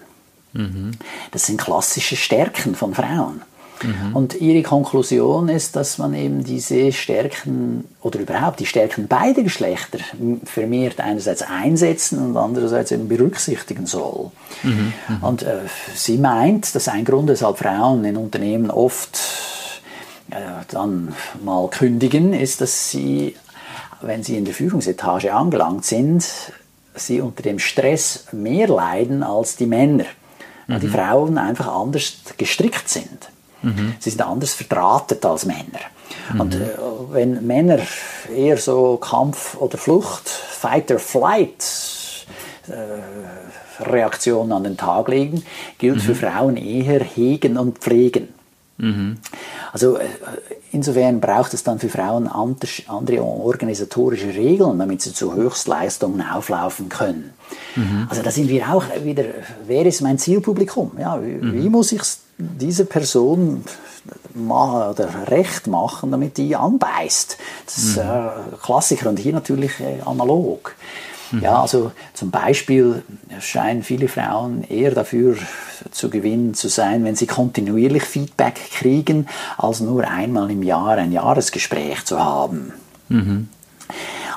Mhm. 0.53 0.90
Das 1.31 1.46
sind 1.46 1.59
klassische 1.59 2.16
Stärken 2.16 2.75
von 2.75 2.92
Frauen. 2.92 3.40
Mhm. 3.83 4.17
Und 4.17 4.41
ihre 4.41 4.62
Konklusion 4.62 5.49
ist, 5.49 5.77
dass 5.77 5.99
man 5.99 6.15
eben 6.15 6.45
diese 6.45 6.93
Stärken 6.93 7.85
oder 8.01 8.21
überhaupt 8.21 8.61
die 8.61 8.67
Stärken 8.67 9.07
beider 9.07 9.43
Geschlechter 9.43 9.99
vermehrt 10.45 11.01
einerseits 11.01 11.43
einsetzen 11.43 12.19
und 12.25 12.37
andererseits 12.37 12.93
eben 12.93 13.09
berücksichtigen 13.09 13.87
soll. 13.87 14.31
Mhm. 14.62 14.93
Mhm. 15.09 15.23
Und 15.23 15.43
äh, 15.43 15.59
sie 15.95 16.19
meint, 16.19 16.75
dass 16.75 16.89
ein 16.89 17.05
Grund, 17.05 17.29
weshalb 17.29 17.59
Frauen 17.59 18.05
in 18.05 18.17
Unternehmen 18.17 18.71
oft 18.71 19.19
äh, 20.31 20.37
dann 20.69 21.15
mal 21.45 21.69
kündigen, 21.69 22.33
ist, 22.33 22.61
dass 22.61 22.91
sie, 22.91 23.37
wenn 24.01 24.23
sie 24.23 24.37
in 24.37 24.45
der 24.45 24.55
Führungsetage 24.55 25.35
angelangt 25.35 25.85
sind, 25.85 26.25
sie 26.95 27.21
unter 27.21 27.43
dem 27.43 27.59
Stress 27.59 28.27
mehr 28.33 28.69
leiden 28.69 29.23
als 29.23 29.57
die 29.57 29.67
Männer. 29.67 30.05
Weil 30.67 30.81
die 30.81 30.89
mhm. 30.89 30.93
Frauen 30.93 31.39
einfach 31.39 31.69
anders 31.69 32.15
gestrickt 32.37 32.89
sind. 32.89 33.29
Mhm. 33.62 33.95
Sie 33.99 34.11
sind 34.11 34.23
anders 34.23 34.55
verdrahtet 34.55 35.25
als 35.25 35.45
Männer. 35.45 35.81
Mhm. 36.33 36.40
Und 36.40 36.55
äh, 36.55 36.69
wenn 37.11 37.47
Männer 37.47 37.79
eher 38.35 38.57
so 38.59 38.97
Kampf 38.97 39.57
oder 39.57 39.79
Flucht, 39.79 40.29
Fight 40.29 40.90
or 40.90 40.99
Flight 40.99 41.64
äh, 42.69 43.83
Reaktionen 43.83 44.53
an 44.53 44.64
den 44.64 44.77
Tag 44.77 45.09
legen, 45.09 45.42
gilt 45.79 45.97
mhm. 45.97 46.01
für 46.01 46.14
Frauen 46.14 46.57
eher 46.57 47.03
hegen 47.03 47.59
und 47.59 47.79
pflegen. 47.79 48.29
Mhm. 48.79 49.19
Also 49.73 49.97
äh, 49.97 50.07
insofern 50.73 51.21
braucht 51.21 51.55
es 51.55 51.62
dann 51.62 51.79
für 51.79 51.88
Frauen 51.88 52.29
andere 52.29 53.23
organisatorische 53.23 54.29
Regeln, 54.29 54.79
damit 54.79 55.03
sie 55.03 55.12
zu 55.12 55.35
Höchstleistungen 55.35 56.23
auflaufen 56.23 56.88
können. 56.88 57.33
Mhm. 57.75 58.07
Also 58.09 58.23
da 58.23 58.31
sind 58.31 58.49
wir 58.49 58.69
auch 58.73 58.85
wieder, 59.03 59.25
wer 59.66 59.87
ist 59.87 60.03
mein 60.03 60.19
Zielpublikum? 60.19 60.92
Ja, 60.99 61.23
wie, 61.23 61.33
mhm. 61.33 61.53
wie 61.55 61.69
muss 61.69 61.92
ich 61.92 62.03
diese 62.38 62.85
Person 62.85 63.64
oder 64.35 65.29
recht 65.29 65.66
machen, 65.66 66.11
damit 66.11 66.37
die 66.37 66.55
anbeißt. 66.55 67.38
Das 67.64 67.79
ist 67.79 67.96
mhm. 67.96 68.03
äh, 68.03 68.57
Klassiker 68.62 69.09
und 69.09 69.18
hier 69.18 69.33
natürlich 69.33 69.81
äh, 69.81 70.01
analog. 70.05 70.75
Mhm. 71.33 71.40
Ja, 71.40 71.62
also 71.62 71.92
zum 72.14 72.31
Beispiel 72.31 73.03
scheinen 73.40 73.83
viele 73.83 74.09
Frauen 74.09 74.64
eher 74.64 74.92
dafür 74.92 75.37
zu 75.90 76.11
gewinnen 76.11 76.55
zu 76.55 76.68
sein, 76.68 77.05
wenn 77.05 77.16
sie 77.16 77.27
kontinuierlich 77.27 78.05
Feedback 78.05 78.61
kriegen, 78.72 79.27
als 79.57 79.81
nur 79.81 80.07
einmal 80.07 80.51
im 80.51 80.62
Jahr 80.62 80.99
ein 80.99 81.12
Jahresgespräch 81.12 82.05
zu 82.05 82.22
haben. 82.22 82.72
Mhm. 83.09 83.49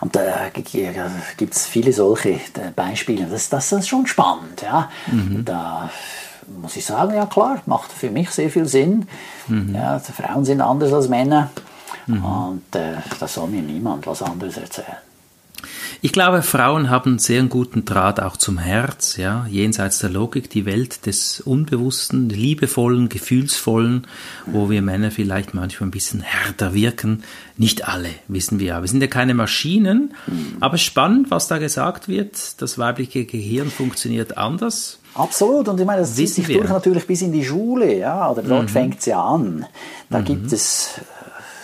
Und 0.02 0.16
da 0.16 0.50
gibt 0.54 1.56
es 1.56 1.66
viele 1.66 1.92
solche 1.92 2.30
äh, 2.30 2.40
Beispiele. 2.76 3.26
Das, 3.26 3.50
das 3.50 3.72
ist 3.72 3.90
schon 3.90 4.08
spannend. 4.08 4.62
Ja? 4.62 4.90
Mhm. 5.08 5.44
Da 5.44 5.90
muss 6.62 6.76
ich 6.76 6.86
sagen, 6.86 7.16
ja 7.16 7.26
klar, 7.26 7.62
macht 7.66 7.92
für 7.92 8.10
mich 8.10 8.30
sehr 8.32 8.50
viel 8.50 8.66
Sinn. 8.66 9.08
Mhm. 9.48 9.76
Ja, 9.76 10.00
Frauen 10.00 10.46
sind 10.46 10.62
anders 10.62 10.94
als 10.94 11.10
Männer 11.10 11.50
mhm. 12.08 12.24
und 12.24 12.76
äh, 12.76 12.98
da 13.20 13.28
soll 13.28 13.48
mir 13.48 13.62
niemand 13.62 14.08
was 14.08 14.22
anderes 14.22 14.58
erzählen. 14.58 14.98
Ich 16.02 16.14
glaube, 16.14 16.44
Frauen 16.44 16.90
haben 16.90 17.12
einen 17.12 17.20
sehr 17.20 17.44
guten 17.44 17.84
Draht 17.84 18.22
auch 18.22 18.38
zum 18.38 18.58
Herz, 18.58 19.18
ja, 19.18 19.46
jenseits 19.50 20.00
der 20.00 20.10
Logik, 20.10 20.50
die 20.50 20.66
Welt 20.66 21.06
des 21.06 21.42
Unbewussten, 21.42 22.30
liebevollen, 22.30 23.10
gefühlsvollen, 23.10 24.08
wo 24.46 24.70
wir 24.70 24.82
Männer 24.82 25.12
vielleicht 25.12 25.54
manchmal 25.54 25.90
ein 25.90 25.92
bisschen 25.92 26.22
härter 26.22 26.74
wirken. 26.74 27.24
Nicht 27.58 27.90
alle, 27.90 28.10
wissen 28.30 28.60
wir 28.60 28.68
ja. 28.68 28.82
Wir 28.82 28.88
sind 28.88 29.02
ja 29.02 29.08
keine 29.08 29.34
Maschinen, 29.34 30.14
aber 30.62 30.78
spannend, 30.78 31.32
was 31.32 31.50
da 31.50 31.58
gesagt 31.58 32.08
wird. 32.08 32.62
Das 32.62 32.78
weibliche 32.78 33.26
Gehirn 33.26 33.70
funktioniert 33.70 34.38
anders. 34.38 34.99
Absolut, 35.14 35.68
und 35.68 35.80
ich 35.80 35.86
meine, 35.86 36.02
das 36.02 36.16
zieht 36.16 36.30
sich 36.30 36.48
wir. 36.48 36.60
durch 36.60 36.70
natürlich 36.70 37.06
bis 37.08 37.22
in 37.22 37.32
die 37.32 37.44
Schule, 37.44 37.98
ja, 37.98 38.32
oder 38.32 38.42
dort 38.42 38.64
mhm. 38.64 38.70
fängt 38.70 39.00
es 39.00 39.06
ja 39.06 39.22
an. 39.22 39.66
Da 40.10 40.20
mhm. 40.20 40.26
gibt 40.26 40.54
es 40.54 40.92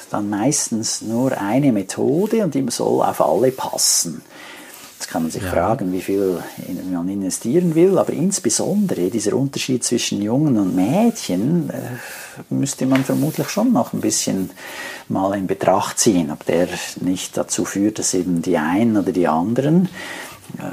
dann 0.09 0.29
meistens 0.29 1.01
nur 1.01 1.37
eine 1.37 1.71
Methode 1.71 2.43
und 2.43 2.53
die 2.53 2.65
soll 2.69 3.03
auf 3.03 3.21
alle 3.21 3.51
passen. 3.51 4.21
Jetzt 4.97 5.09
kann 5.09 5.23
man 5.23 5.31
sich 5.31 5.43
ja. 5.43 5.49
fragen, 5.49 5.91
wie 5.91 6.01
viel 6.01 6.41
man 6.91 7.09
investieren 7.09 7.75
will, 7.75 7.97
aber 7.97 8.13
insbesondere 8.13 9.09
dieser 9.09 9.33
Unterschied 9.33 9.83
zwischen 9.83 10.21
Jungen 10.21 10.57
und 10.57 10.73
Mädchen 10.73 11.69
äh, 11.69 12.53
müsste 12.53 12.85
man 12.85 13.03
vermutlich 13.03 13.49
schon 13.49 13.73
noch 13.73 13.91
ein 13.91 13.99
bisschen 13.99 14.51
mal 15.09 15.37
in 15.37 15.47
Betracht 15.47 15.99
ziehen, 15.99 16.31
ob 16.31 16.45
der 16.45 16.69
nicht 17.01 17.35
dazu 17.35 17.65
führt, 17.65 17.99
dass 17.99 18.13
eben 18.13 18.41
die 18.41 18.57
einen 18.57 18.95
oder 18.95 19.11
die 19.11 19.27
anderen 19.27 19.89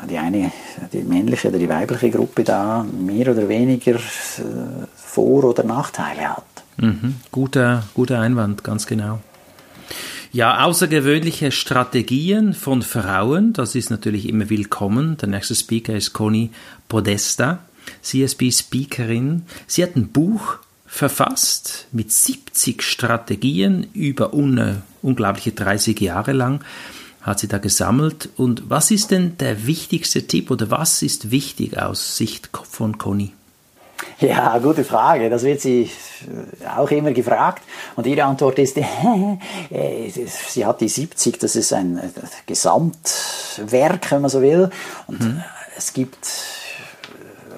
die 0.09 0.19
eine, 0.19 0.53
die 0.93 1.03
männliche 1.03 1.49
oder 1.49 1.59
die 1.59 1.69
weibliche 1.69 2.11
Gruppe 2.11 2.45
da 2.45 2.85
mehr 2.85 3.31
oder 3.31 3.49
weniger 3.49 3.95
äh, 3.95 4.01
Vor- 4.95 5.45
oder 5.45 5.65
Nachteile 5.65 6.37
hat. 6.37 6.45
Mhm. 6.79 7.17
Guter, 7.31 7.85
guter 7.95 8.21
Einwand, 8.21 8.65
ganz 8.65 8.87
genau. 8.87 9.21
Ja, 10.33 10.65
außergewöhnliche 10.65 11.53
Strategien 11.53 12.55
von 12.55 12.81
Frauen, 12.81 13.53
das 13.53 13.75
ist 13.75 13.91
natürlich 13.91 14.29
immer 14.29 14.49
willkommen. 14.49 15.19
Der 15.19 15.29
nächste 15.29 15.55
Speaker 15.55 15.95
ist 15.95 16.15
Conny 16.15 16.51
Podesta, 16.89 17.59
CSB-Speakerin. 18.01 19.43
Sie 19.67 19.83
hat 19.83 19.95
ein 19.95 20.09
Buch 20.09 20.57
verfasst 20.87 21.87
mit 21.93 22.13
70 22.13 22.83
Strategien 22.83 23.87
über 23.93 24.33
un 24.33 24.83
unglaubliche 25.03 25.53
30 25.53 26.01
Jahre 26.01 26.33
lang 26.33 26.65
hat 27.23 27.39
sie 27.39 27.49
da 27.49 27.59
gesammelt. 27.59 28.29
Und 28.37 28.69
was 28.69 28.91
ist 28.91 29.11
denn 29.11 29.39
der 29.39 29.67
wichtigste 29.67 30.27
Tipp 30.27 30.51
oder 30.51 30.71
was 30.71 31.03
ist 31.03 31.31
wichtig 31.31 31.79
aus 31.79 32.17
Sicht 32.17 32.51
von 32.53 32.99
Conny? 32.99 33.33
Ja, 34.19 34.59
gute 34.59 34.85
Frage. 34.85 35.31
Das 35.31 35.43
wird 35.43 35.61
sie 35.61 35.91
auch 36.77 36.91
immer 36.91 37.13
gefragt. 37.13 37.63
Und 37.97 38.07
ihre 38.07 38.25
Antwort 38.25 38.59
ist, 38.59 38.77
äh, 39.71 40.11
sie 40.11 40.67
hat 40.67 40.81
die 40.81 40.89
70, 40.89 41.39
das 41.39 41.57
ist 41.57 41.73
ein 41.73 42.01
Gesamtwerk, 42.47 44.11
wenn 44.11 44.23
man 44.23 44.31
so 44.31 44.43
will. 44.43 44.71
Und 45.07 45.21
hm. 45.21 45.43
es 45.77 45.93
gibt, 45.93 46.29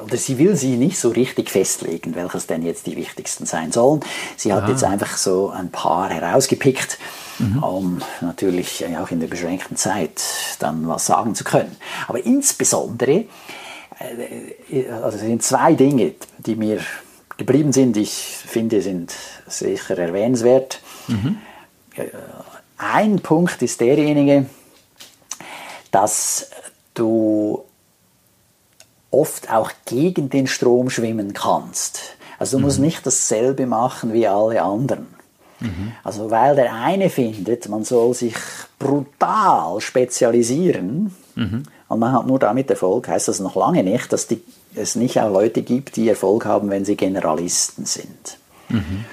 oder 0.04 0.16
sie 0.16 0.38
will 0.38 0.56
sie 0.56 0.76
nicht 0.76 0.98
so 0.98 1.10
richtig 1.10 1.50
festlegen, 1.50 2.14
welches 2.14 2.46
denn 2.46 2.62
jetzt 2.62 2.86
die 2.86 2.96
wichtigsten 2.96 3.46
sein 3.46 3.72
sollen. 3.72 4.00
Sie 4.36 4.52
hat 4.52 4.64
ah. 4.64 4.68
jetzt 4.68 4.84
einfach 4.84 5.16
so 5.16 5.50
ein 5.50 5.70
paar 5.70 6.10
herausgepickt, 6.10 6.98
mhm. 7.38 7.62
um 7.62 8.02
natürlich 8.20 8.84
auch 8.98 9.10
in 9.10 9.20
der 9.20 9.26
beschränkten 9.26 9.76
Zeit 9.76 10.22
dann 10.58 10.88
was 10.88 11.06
sagen 11.06 11.34
zu 11.34 11.44
können. 11.44 11.76
Aber 12.06 12.24
insbesondere, 12.24 13.24
äh, 14.70 14.88
also 14.90 15.16
es 15.16 15.22
sind 15.22 15.42
zwei 15.42 15.74
Dinge, 15.74 16.14
die 16.38 16.56
mir 16.56 16.80
geblieben 17.36 17.72
sind, 17.72 17.96
ich 17.96 18.12
finde, 18.12 18.80
sind 18.80 19.14
sicher 19.46 19.98
erwähnenswert. 19.98 20.80
Mhm. 21.08 21.38
Ein 22.78 23.20
Punkt 23.20 23.62
ist 23.62 23.80
derjenige, 23.80 24.46
dass 25.90 26.50
du 26.94 27.64
oft 29.10 29.50
auch 29.50 29.70
gegen 29.84 30.28
den 30.28 30.46
Strom 30.46 30.90
schwimmen 30.90 31.32
kannst. 31.32 32.16
Also 32.38 32.56
du 32.56 32.58
mhm. 32.58 32.64
musst 32.64 32.78
nicht 32.80 33.06
dasselbe 33.06 33.66
machen 33.66 34.12
wie 34.12 34.26
alle 34.26 34.60
anderen. 34.62 35.13
Mhm. 35.64 35.92
Also 36.02 36.30
weil 36.30 36.54
der 36.54 36.74
eine 36.74 37.10
findet, 37.10 37.68
man 37.68 37.84
soll 37.84 38.14
sich 38.14 38.34
brutal 38.78 39.80
spezialisieren, 39.80 41.14
mhm. 41.34 41.62
und 41.88 41.98
man 41.98 42.12
hat 42.12 42.26
nur 42.26 42.38
damit 42.38 42.70
Erfolg, 42.70 43.08
heißt 43.08 43.28
das 43.28 43.40
noch 43.40 43.56
lange 43.56 43.82
nicht, 43.82 44.12
dass 44.12 44.26
die, 44.26 44.40
es 44.74 44.94
nicht 44.94 45.18
auch 45.20 45.32
Leute 45.32 45.62
gibt, 45.62 45.96
die 45.96 46.08
Erfolg 46.08 46.44
haben, 46.44 46.70
wenn 46.70 46.84
sie 46.84 46.96
Generalisten 46.96 47.86
sind. 47.86 48.38
Mhm. 48.68 49.04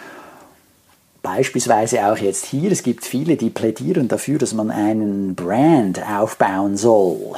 Beispielsweise 1.21 2.05
auch 2.07 2.17
jetzt 2.17 2.45
hier, 2.45 2.71
es 2.71 2.81
gibt 2.81 3.05
viele, 3.05 3.37
die 3.37 3.51
plädieren 3.51 4.07
dafür, 4.07 4.39
dass 4.39 4.53
man 4.53 4.71
einen 4.71 5.35
Brand 5.35 6.01
aufbauen 6.03 6.77
soll. 6.77 7.35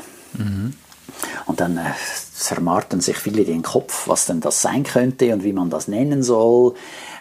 Und 1.45 1.59
dann 1.59 1.77
äh, 1.77 1.91
zermartern 2.33 3.01
sich 3.01 3.17
viele 3.17 3.43
den 3.43 3.61
Kopf, 3.61 4.07
was 4.07 4.25
denn 4.25 4.39
das 4.39 4.61
sein 4.61 4.83
könnte 4.83 5.33
und 5.33 5.43
wie 5.43 5.53
man 5.53 5.69
das 5.69 5.87
nennen 5.87 6.23
soll, 6.23 6.75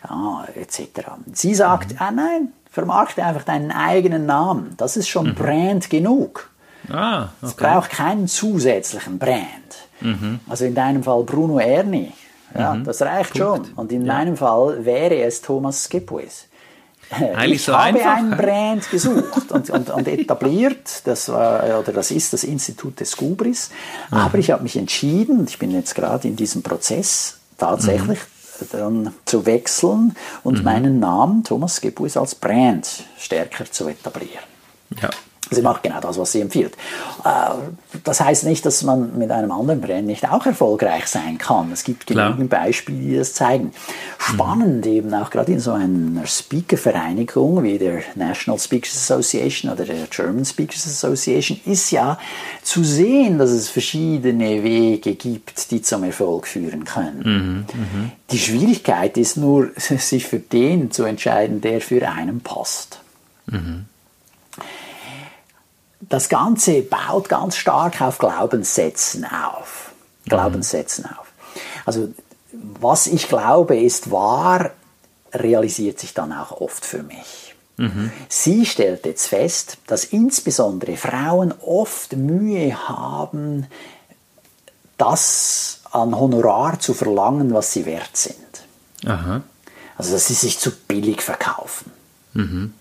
ja, 0.08 0.44
etc. 0.54 1.08
Sie 1.32 1.54
sagt, 1.54 1.92
mhm. 1.92 1.96
ah 2.00 2.10
nein, 2.10 2.52
vermarkte 2.70 3.24
einfach 3.24 3.44
deinen 3.44 3.70
eigenen 3.70 4.26
Namen. 4.26 4.74
Das 4.76 4.96
ist 4.96 5.08
schon 5.08 5.28
mhm. 5.28 5.34
Brand 5.34 5.90
genug. 5.90 6.50
Ah, 6.90 7.24
okay. 7.24 7.30
Es 7.42 7.54
braucht 7.54 7.90
keinen 7.90 8.26
zusätzlichen 8.26 9.18
Brand. 9.18 9.42
Mhm. 10.00 10.40
Also 10.48 10.64
in 10.64 10.74
deinem 10.74 11.04
Fall 11.04 11.22
Bruno 11.22 11.58
Erni. 11.58 12.12
Ja, 12.58 12.74
mhm. 12.74 12.84
Das 12.84 13.00
reicht 13.02 13.34
Punkt. 13.34 13.66
schon. 13.66 13.74
Und 13.76 13.92
in 13.92 14.04
ja. 14.04 14.14
meinem 14.14 14.36
Fall 14.36 14.84
wäre 14.84 15.22
es 15.22 15.40
Thomas 15.40 15.84
Skipwith. 15.84 16.48
Eigentlich 17.10 17.52
ich 17.52 17.64
so 17.64 17.76
habe 17.76 17.98
einfach. 17.98 18.16
einen 18.16 18.36
Brand 18.36 18.90
gesucht 18.90 19.50
und, 19.52 19.68
und, 19.70 19.90
und, 19.90 20.08
etabliert, 20.08 21.06
das, 21.06 21.28
war, 21.28 21.80
oder 21.80 21.92
das 21.92 22.10
ist 22.10 22.32
das 22.32 22.42
Institut 22.42 23.00
des 23.00 23.16
Gubris, 23.16 23.70
mhm. 24.10 24.16
aber 24.16 24.38
ich 24.38 24.50
habe 24.50 24.62
mich 24.62 24.76
entschieden, 24.76 25.46
ich 25.46 25.58
bin 25.58 25.72
jetzt 25.72 25.94
gerade 25.94 26.26
in 26.26 26.36
diesem 26.36 26.62
Prozess 26.62 27.38
tatsächlich 27.58 28.18
mhm. 28.18 28.31
Dann 28.64 29.14
zu 29.24 29.46
wechseln 29.46 30.14
und 30.42 30.58
mhm. 30.58 30.64
meinen 30.64 31.00
Namen 31.00 31.44
Thomas 31.44 31.80
Gebus 31.80 32.16
als 32.16 32.34
Brand 32.34 33.04
stärker 33.18 33.64
zu 33.70 33.88
etablieren. 33.88 34.44
Ja. 35.00 35.10
Sie 35.54 35.62
macht 35.62 35.82
genau 35.82 36.00
das, 36.00 36.18
was 36.18 36.32
sie 36.32 36.40
empfiehlt. 36.40 36.74
Äh, 37.24 37.50
das 38.04 38.20
heißt 38.20 38.44
nicht, 38.44 38.64
dass 38.64 38.82
man 38.82 39.18
mit 39.18 39.30
einem 39.30 39.50
anderen 39.52 39.80
Brand 39.80 40.06
nicht 40.06 40.28
auch 40.28 40.46
erfolgreich 40.46 41.06
sein 41.06 41.38
kann. 41.38 41.70
Es 41.72 41.84
gibt 41.84 42.06
genügend 42.06 42.50
Beispiele, 42.50 42.98
die 42.98 43.16
das 43.16 43.34
zeigen. 43.34 43.72
Spannend 44.18 44.86
mhm. 44.86 44.92
eben 44.92 45.14
auch 45.14 45.30
gerade 45.30 45.52
in 45.52 45.60
so 45.60 45.72
einer 45.72 46.26
Speaker-Vereinigung 46.26 47.62
wie 47.62 47.78
der 47.78 48.02
National 48.14 48.58
Speakers 48.58 48.96
Association 48.96 49.70
oder 49.72 49.84
der 49.84 50.06
German 50.10 50.44
Speakers 50.44 50.86
Association 50.86 51.60
ist 51.64 51.90
ja 51.90 52.18
zu 52.62 52.84
sehen, 52.84 53.38
dass 53.38 53.50
es 53.50 53.68
verschiedene 53.68 54.62
Wege 54.62 55.14
gibt, 55.14 55.70
die 55.70 55.82
zum 55.82 56.04
Erfolg 56.04 56.46
führen 56.46 56.84
können. 56.84 57.66
Mhm. 57.74 57.80
Mhm. 57.80 58.12
Die 58.30 58.38
Schwierigkeit 58.38 59.16
ist 59.16 59.36
nur, 59.36 59.70
sich 59.76 60.26
für 60.26 60.38
den 60.38 60.90
zu 60.90 61.04
entscheiden, 61.04 61.60
der 61.60 61.80
für 61.80 62.08
einen 62.08 62.40
passt. 62.40 63.00
Mhm 63.46 63.86
das 66.08 66.28
Ganze 66.28 66.82
baut 66.82 67.28
ganz 67.28 67.56
stark 67.56 68.00
auf 68.00 68.18
Glaubenssätzen 68.18 69.24
auf. 69.24 69.92
Glaubenssätzen 70.26 71.04
mhm. 71.04 71.16
auf. 71.18 71.26
Also 71.84 72.08
was 72.52 73.06
ich 73.06 73.28
glaube 73.28 73.78
ist 73.78 74.10
wahr, 74.10 74.70
realisiert 75.32 75.98
sich 75.98 76.14
dann 76.14 76.32
auch 76.32 76.60
oft 76.60 76.84
für 76.84 77.02
mich. 77.02 77.54
Mhm. 77.76 78.12
Sie 78.28 78.66
stellt 78.66 79.06
jetzt 79.06 79.28
fest, 79.28 79.78
dass 79.86 80.04
insbesondere 80.04 80.96
Frauen 80.96 81.54
oft 81.60 82.14
Mühe 82.14 82.88
haben, 82.88 83.66
das 84.98 85.80
an 85.90 86.18
Honorar 86.18 86.78
zu 86.78 86.94
verlangen, 86.94 87.54
was 87.54 87.72
sie 87.72 87.86
wert 87.86 88.16
sind. 88.16 88.36
Aha. 89.06 89.42
Also 89.96 90.12
dass 90.12 90.26
sie 90.26 90.34
sich 90.34 90.58
zu 90.58 90.70
billig 90.70 91.22
verkaufen. 91.22 91.90
Mhm 92.34 92.74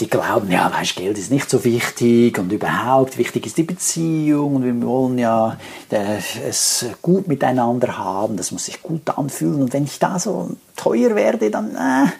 die 0.00 0.08
glauben, 0.08 0.50
ja, 0.50 0.72
weißt, 0.72 0.96
Geld 0.96 1.18
ist 1.18 1.30
nicht 1.30 1.48
so 1.48 1.64
wichtig 1.64 2.38
und 2.38 2.50
überhaupt 2.50 3.16
wichtig 3.16 3.46
ist 3.46 3.56
die 3.56 3.62
Beziehung 3.62 4.56
und 4.56 4.64
wir 4.64 4.86
wollen 4.86 5.18
ja 5.18 5.56
äh, 5.90 6.18
es 6.48 6.86
gut 7.00 7.28
miteinander 7.28 7.96
haben, 7.96 8.36
das 8.36 8.50
muss 8.50 8.64
sich 8.64 8.82
gut 8.82 9.08
anfühlen 9.16 9.62
und 9.62 9.72
wenn 9.72 9.84
ich 9.84 9.98
da 9.98 10.18
so 10.18 10.50
teuer 10.76 11.14
werde, 11.14 11.50
dann, 11.50 11.76
äh, 11.76 12.10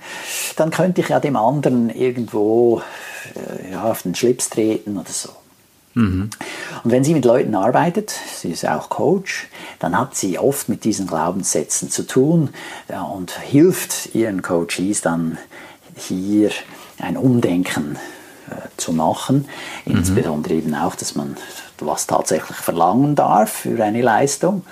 dann 0.57 0.71
könnte 0.71 1.01
ich 1.01 1.09
ja 1.09 1.19
dem 1.19 1.37
anderen 1.37 1.91
irgendwo 1.91 2.83
äh, 3.35 3.73
ja, 3.73 3.85
auf 3.85 4.03
den 4.03 4.15
Schlips 4.15 4.51
treten 4.51 4.97
oder 4.97 5.11
so. 5.11 5.31
Mhm. 5.95 6.31
Und 6.83 6.91
wenn 6.91 7.05
sie 7.05 7.15
mit 7.15 7.25
Leuten 7.25 7.55
arbeitet, 7.55 8.13
sie 8.37 8.51
ist 8.51 8.67
auch 8.67 8.89
Coach, 8.89 9.49
dann 9.79 9.99
hat 9.99 10.17
sie 10.17 10.39
oft 10.39 10.69
mit 10.69 10.85
diesen 10.85 11.07
Glaubenssätzen 11.07 11.91
zu 11.91 12.07
tun 12.07 12.51
ja, 12.89 13.03
und 13.03 13.33
hilft 13.33 14.15
ihren 14.15 14.43
Coaches 14.43 15.01
dann 15.01 15.39
hier 15.97 16.51
ein 16.99 17.17
Umdenken 17.17 17.97
äh, 18.51 18.55
zu 18.77 18.93
machen. 18.93 19.47
Mhm. 19.85 19.97
Insbesondere 19.97 20.55
eben 20.55 20.75
auch, 20.75 20.95
dass 20.95 21.15
man 21.15 21.37
was 21.81 22.07
tatsächlich 22.07 22.57
verlangen 22.57 23.15
darf 23.15 23.51
für 23.51 23.83
eine 23.83 24.03
Leistung. 24.03 24.65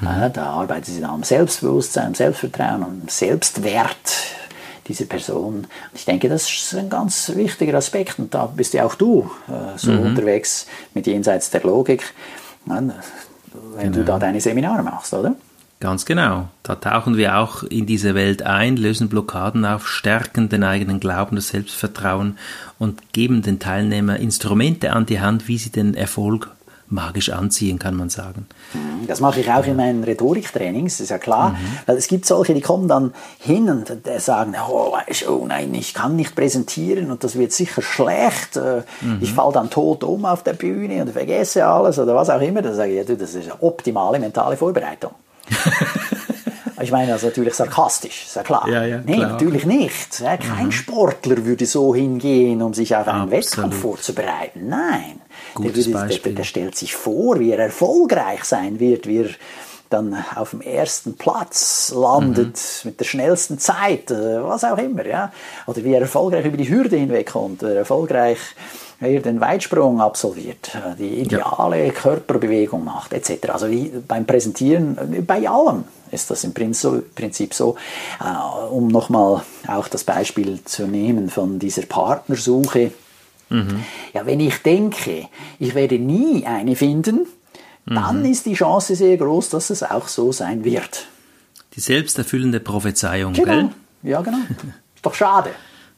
Mhm. 0.00 0.06
Äh, 0.06 0.30
da 0.30 0.46
arbeitet 0.46 0.86
sie 0.86 1.00
dann 1.00 1.10
am 1.10 1.22
Selbstbewusstsein, 1.22 2.08
am 2.08 2.14
Selbstvertrauen, 2.14 2.82
am 2.82 3.02
Selbstwert 3.08 4.12
dieser 4.88 5.06
Person. 5.06 5.66
Ich 5.94 6.04
denke, 6.04 6.28
das 6.28 6.48
ist 6.48 6.74
ein 6.74 6.88
ganz 6.88 7.32
wichtiger 7.34 7.76
Aspekt. 7.76 8.18
Und 8.18 8.34
da 8.34 8.46
bist 8.46 8.74
ja 8.74 8.84
auch 8.84 8.94
du 8.94 9.30
äh, 9.48 9.76
so 9.76 9.92
mhm. 9.92 10.06
unterwegs 10.06 10.66
mit 10.94 11.06
jenseits 11.06 11.50
der 11.50 11.62
Logik, 11.62 12.14
wenn 12.64 12.92
genau. 13.76 13.96
du 13.96 14.04
da 14.04 14.18
deine 14.18 14.40
Seminare 14.40 14.82
machst, 14.82 15.12
oder? 15.14 15.34
Ganz 15.78 16.06
genau. 16.06 16.48
Da 16.62 16.76
tauchen 16.76 17.18
wir 17.18 17.36
auch 17.36 17.62
in 17.62 17.84
diese 17.84 18.14
Welt 18.14 18.42
ein, 18.42 18.76
lösen 18.76 19.10
Blockaden 19.10 19.66
auf, 19.66 19.86
stärken 19.86 20.48
den 20.48 20.64
eigenen 20.64 21.00
Glauben, 21.00 21.36
das 21.36 21.48
Selbstvertrauen 21.48 22.38
und 22.78 23.12
geben 23.12 23.42
den 23.42 23.58
Teilnehmern 23.58 24.16
Instrumente 24.16 24.92
an 24.92 25.04
die 25.04 25.20
Hand, 25.20 25.48
wie 25.48 25.58
sie 25.58 25.70
den 25.70 25.94
Erfolg 25.94 26.50
magisch 26.88 27.30
anziehen, 27.30 27.78
kann 27.78 27.96
man 27.96 28.08
sagen. 28.08 28.46
Mhm. 28.72 29.06
Das 29.06 29.20
mache 29.20 29.40
ich 29.40 29.50
auch 29.50 29.66
in 29.66 29.76
meinen 29.76 30.04
Rhetoriktrainings, 30.04 31.00
ist 31.00 31.10
ja 31.10 31.18
klar. 31.18 31.50
Mhm. 31.50 31.56
Weil 31.84 31.96
es 31.96 32.06
gibt 32.08 32.26
solche, 32.26 32.54
die 32.54 32.60
kommen 32.60 32.88
dann 32.88 33.12
hin 33.38 33.68
und 33.68 33.92
sagen, 34.18 34.54
oh, 34.70 34.96
oh 35.28 35.46
nein, 35.46 35.74
ich 35.74 35.94
kann 35.94 36.16
nicht 36.16 36.34
präsentieren 36.34 37.10
und 37.10 37.24
das 37.24 37.36
wird 37.36 37.52
sicher 37.52 37.82
schlecht. 37.82 38.56
Äh, 38.56 38.82
mhm. 39.00 39.18
Ich 39.20 39.32
falle 39.32 39.52
dann 39.52 39.68
tot 39.68 40.04
um 40.04 40.24
auf 40.24 40.42
der 40.42 40.52
Bühne 40.52 41.02
und 41.02 41.10
vergesse 41.10 41.66
alles 41.66 41.98
oder 41.98 42.14
was 42.14 42.30
auch 42.30 42.40
immer. 42.40 42.62
Da 42.62 42.72
sage 42.72 42.92
ich, 42.92 43.08
ja, 43.08 43.14
das 43.14 43.34
ist 43.34 43.50
eine 43.50 43.62
optimale 43.62 44.18
mentale 44.18 44.56
Vorbereitung. 44.56 45.12
ich 46.80 46.90
meine 46.90 47.12
das 47.12 47.22
natürlich 47.22 47.54
sarkastisch, 47.54 48.26
ist 48.26 48.36
ja 48.36 48.42
klar. 48.42 48.68
Ja, 48.68 48.84
ja, 48.84 48.98
klar. 48.98 49.32
natürlich 49.32 49.66
nicht. 49.66 50.18
Kein 50.20 50.66
mhm. 50.66 50.72
Sportler 50.72 51.44
würde 51.44 51.66
so 51.66 51.94
hingehen, 51.94 52.62
um 52.62 52.74
sich 52.74 52.94
auf 52.94 53.08
einen 53.08 53.22
Absolut. 53.22 53.44
Wettkampf 53.44 53.80
vorzubereiten. 53.80 54.68
Nein. 54.68 55.20
Der, 55.58 55.74
würde, 55.74 56.08
der, 56.18 56.32
der, 56.32 56.44
stellt 56.44 56.76
sich 56.76 56.94
vor, 56.94 57.40
wie 57.40 57.50
er 57.50 57.58
erfolgreich 57.58 58.44
sein 58.44 58.78
wird, 58.78 59.06
wie 59.06 59.22
er 59.22 59.30
dann 59.88 60.16
auf 60.34 60.50
dem 60.50 60.60
ersten 60.60 61.16
Platz 61.16 61.92
landet 61.94 62.56
mhm. 62.56 62.90
mit 62.90 63.00
der 63.00 63.04
schnellsten 63.04 63.58
Zeit, 63.58 64.10
äh, 64.10 64.42
was 64.42 64.64
auch 64.64 64.78
immer, 64.78 65.06
ja. 65.06 65.32
Oder 65.66 65.84
wie 65.84 65.92
er 65.92 66.00
erfolgreich 66.00 66.44
über 66.44 66.56
die 66.56 66.68
Hürde 66.68 66.96
hinwegkommt, 66.96 67.62
erfolgreich 67.62 68.38
er 69.00 69.20
den 69.20 69.40
Weitsprung 69.40 70.00
absolviert, 70.00 70.74
äh, 70.74 70.96
die 70.96 71.20
ideale 71.20 71.86
ja. 71.86 71.92
Körperbewegung 71.92 72.84
macht, 72.84 73.12
etc. 73.12 73.50
Also 73.50 73.70
wie 73.70 73.92
beim 74.06 74.26
Präsentieren, 74.26 74.96
äh, 75.12 75.20
bei 75.20 75.48
allem 75.48 75.84
ist 76.10 76.30
das 76.30 76.44
im 76.44 76.54
Prinzip 76.54 77.54
so. 77.54 77.76
Äh, 78.20 78.68
um 78.68 78.88
nochmal 78.88 79.42
auch 79.66 79.88
das 79.88 80.04
Beispiel 80.04 80.62
zu 80.64 80.86
nehmen 80.86 81.30
von 81.30 81.58
dieser 81.58 81.82
Partnersuche. 81.82 82.92
Mhm. 83.48 83.84
Ja, 84.12 84.26
wenn 84.26 84.40
ich 84.40 84.58
denke, 84.62 85.28
ich 85.58 85.74
werde 85.74 85.98
nie 85.98 86.46
eine 86.46 86.74
finden, 86.74 87.26
mhm. 87.84 87.94
dann 87.94 88.24
ist 88.24 88.46
die 88.46 88.54
Chance 88.54 88.96
sehr 88.96 89.16
groß, 89.16 89.50
dass 89.50 89.70
es 89.70 89.82
auch 89.82 90.08
so 90.08 90.32
sein 90.32 90.64
wird. 90.64 91.06
Die 91.74 91.80
selbsterfüllende 91.80 92.60
Prophezeiung, 92.60 93.34
genau. 93.34 93.52
gell? 93.52 93.70
Ja, 94.02 94.22
genau. 94.22 94.38
Doch 95.02 95.14
schade. 95.14 95.50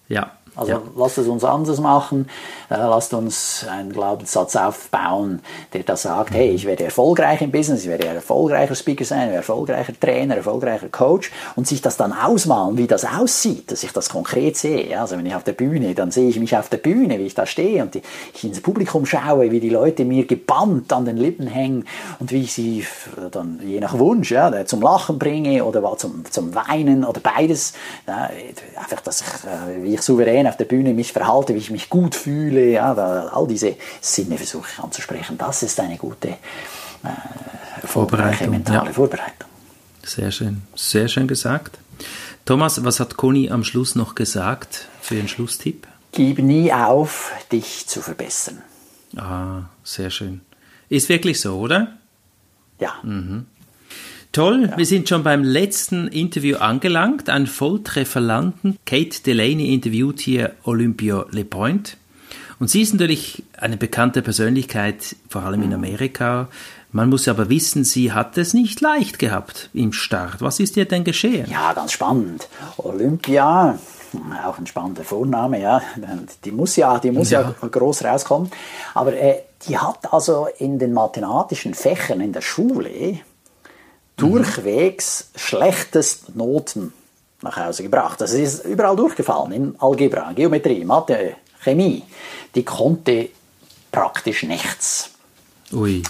Ja, 0.08 0.37
also 0.58 0.72
ja. 0.72 0.82
lasst 0.96 1.18
es 1.18 1.28
uns 1.28 1.44
anders 1.44 1.80
machen, 1.80 2.28
äh, 2.68 2.74
lasst 2.74 3.14
uns 3.14 3.64
einen 3.70 3.92
Glaubenssatz 3.92 4.56
aufbauen, 4.56 5.40
der 5.72 5.84
da 5.84 5.96
sagt, 5.96 6.32
hey, 6.32 6.50
ich 6.50 6.64
werde 6.64 6.84
erfolgreich 6.84 7.40
im 7.42 7.52
Business, 7.52 7.82
ich 7.82 7.88
werde 7.88 8.08
erfolgreicher 8.08 8.74
Speaker 8.74 9.04
sein, 9.04 9.30
erfolgreicher 9.30 9.92
Trainer, 9.98 10.36
erfolgreicher 10.36 10.88
Coach 10.88 11.30
und 11.54 11.68
sich 11.68 11.80
das 11.80 11.96
dann 11.96 12.12
ausmalen, 12.12 12.76
wie 12.76 12.88
das 12.88 13.04
aussieht, 13.04 13.70
dass 13.70 13.84
ich 13.84 13.92
das 13.92 14.08
konkret 14.08 14.56
sehe. 14.56 15.00
Also 15.00 15.16
wenn 15.16 15.26
ich 15.26 15.34
auf 15.34 15.44
der 15.44 15.52
Bühne, 15.52 15.94
dann 15.94 16.10
sehe 16.10 16.28
ich 16.28 16.40
mich 16.40 16.56
auf 16.56 16.68
der 16.68 16.78
Bühne, 16.78 17.18
wie 17.20 17.26
ich 17.26 17.34
da 17.34 17.46
stehe 17.46 17.82
und 17.82 17.94
ich 17.94 18.44
ins 18.44 18.60
Publikum 18.60 19.06
schaue, 19.06 19.52
wie 19.52 19.60
die 19.60 19.70
Leute 19.70 20.04
mir 20.04 20.26
gebannt 20.26 20.92
an 20.92 21.04
den 21.04 21.18
Lippen 21.18 21.46
hängen 21.46 21.84
und 22.18 22.32
wie 22.32 22.42
ich 22.42 22.52
sie 22.52 22.84
dann 23.30 23.60
je 23.64 23.78
nach 23.78 23.96
Wunsch 23.96 24.32
ja, 24.32 24.66
zum 24.66 24.82
Lachen 24.82 25.20
bringe 25.20 25.64
oder 25.64 25.96
zum, 25.96 26.24
zum 26.28 26.52
Weinen 26.54 27.04
oder 27.04 27.20
beides. 27.20 27.74
Ja, 28.08 28.30
einfach, 28.74 29.00
dass 29.02 29.20
ich, 29.20 29.26
äh, 29.26 29.84
wie 29.84 29.94
ich 29.94 30.02
souverän 30.02 30.47
auf 30.48 30.56
der 30.56 30.64
Bühne 30.64 30.94
mich 30.94 31.12
verhalte, 31.12 31.54
wie 31.54 31.58
ich 31.58 31.70
mich 31.70 31.88
gut 31.88 32.14
fühle, 32.14 32.70
ja, 32.70 32.92
all 32.92 33.46
diese 33.46 33.76
Sinne 34.00 34.36
versuche 34.36 34.68
ich 34.72 34.82
anzusprechen. 34.82 35.38
Das 35.38 35.62
ist 35.62 35.78
eine 35.80 35.96
gute 35.96 36.28
äh, 36.28 36.36
Vorbereitung, 37.86 38.50
mentale 38.50 38.86
ja. 38.86 38.92
Vorbereitung. 38.92 39.48
Sehr 40.02 40.30
schön, 40.30 40.62
sehr 40.74 41.08
schön 41.08 41.28
gesagt. 41.28 41.78
Thomas, 42.44 42.82
was 42.84 42.98
hat 42.98 43.16
Conny 43.16 43.50
am 43.50 43.62
Schluss 43.62 43.94
noch 43.94 44.14
gesagt 44.14 44.88
für 45.02 45.16
einen 45.16 45.28
Schlusstipp? 45.28 45.86
Gib 46.12 46.38
nie 46.38 46.72
auf, 46.72 47.32
dich 47.52 47.86
zu 47.86 48.00
verbessern. 48.00 48.62
Ah, 49.16 49.64
sehr 49.84 50.10
schön. 50.10 50.40
Ist 50.88 51.08
wirklich 51.08 51.40
so, 51.40 51.58
oder? 51.58 51.98
Ja. 52.80 52.94
Mhm. 53.02 53.46
Toll, 54.32 54.68
ja. 54.70 54.76
wir 54.76 54.86
sind 54.86 55.08
schon 55.08 55.22
beim 55.22 55.42
letzten 55.42 56.08
Interview 56.08 56.58
angelangt. 56.58 57.28
Ein 57.28 57.46
Volltreffer 57.46 58.20
landen. 58.20 58.78
Kate 58.84 59.22
Delaney 59.22 59.72
interviewt 59.72 60.20
hier 60.20 60.54
Olympia 60.64 61.24
LePoint. 61.30 61.96
Und 62.60 62.68
sie 62.68 62.82
ist 62.82 62.92
natürlich 62.92 63.44
eine 63.56 63.76
bekannte 63.76 64.20
Persönlichkeit, 64.20 65.16
vor 65.28 65.42
allem 65.42 65.62
in 65.62 65.72
Amerika. 65.72 66.48
Man 66.90 67.08
muss 67.08 67.28
aber 67.28 67.48
wissen, 67.50 67.84
sie 67.84 68.12
hat 68.12 68.36
es 68.38 68.54
nicht 68.54 68.80
leicht 68.80 69.18
gehabt 69.18 69.70
im 69.74 69.92
Start. 69.92 70.40
Was 70.40 70.58
ist 70.58 70.76
ihr 70.76 70.86
denn 70.86 71.04
geschehen? 71.04 71.48
Ja, 71.50 71.72
ganz 71.72 71.92
spannend. 71.92 72.48
Olympia, 72.78 73.78
auch 74.44 74.58
ein 74.58 74.66
spannender 74.66 75.04
Vorname, 75.04 75.60
ja. 75.60 75.82
Die 76.44 76.50
muss 76.50 76.76
ja, 76.76 76.98
die 76.98 77.10
muss 77.10 77.30
ja, 77.30 77.54
ja 77.62 77.68
groß 77.68 78.04
rauskommen. 78.04 78.50
Aber 78.94 79.12
äh, 79.12 79.42
die 79.68 79.78
hat 79.78 80.12
also 80.12 80.48
in 80.58 80.78
den 80.78 80.92
mathematischen 80.92 81.74
Fächern 81.74 82.20
in 82.20 82.32
der 82.32 82.40
Schule 82.40 83.20
durchwegs 84.18 85.30
schlechtest 85.34 86.36
Noten 86.36 86.92
nach 87.40 87.56
Hause 87.56 87.82
gebracht. 87.82 88.20
Das 88.20 88.34
ist 88.34 88.64
überall 88.64 88.96
durchgefallen, 88.96 89.52
in 89.52 89.74
Algebra, 89.78 90.32
Geometrie, 90.32 90.84
Mathe, 90.84 91.36
Chemie. 91.60 92.02
Die 92.54 92.64
konnte 92.64 93.30
praktisch 93.90 94.42
nichts. 94.42 95.10
Ui. 95.72 96.02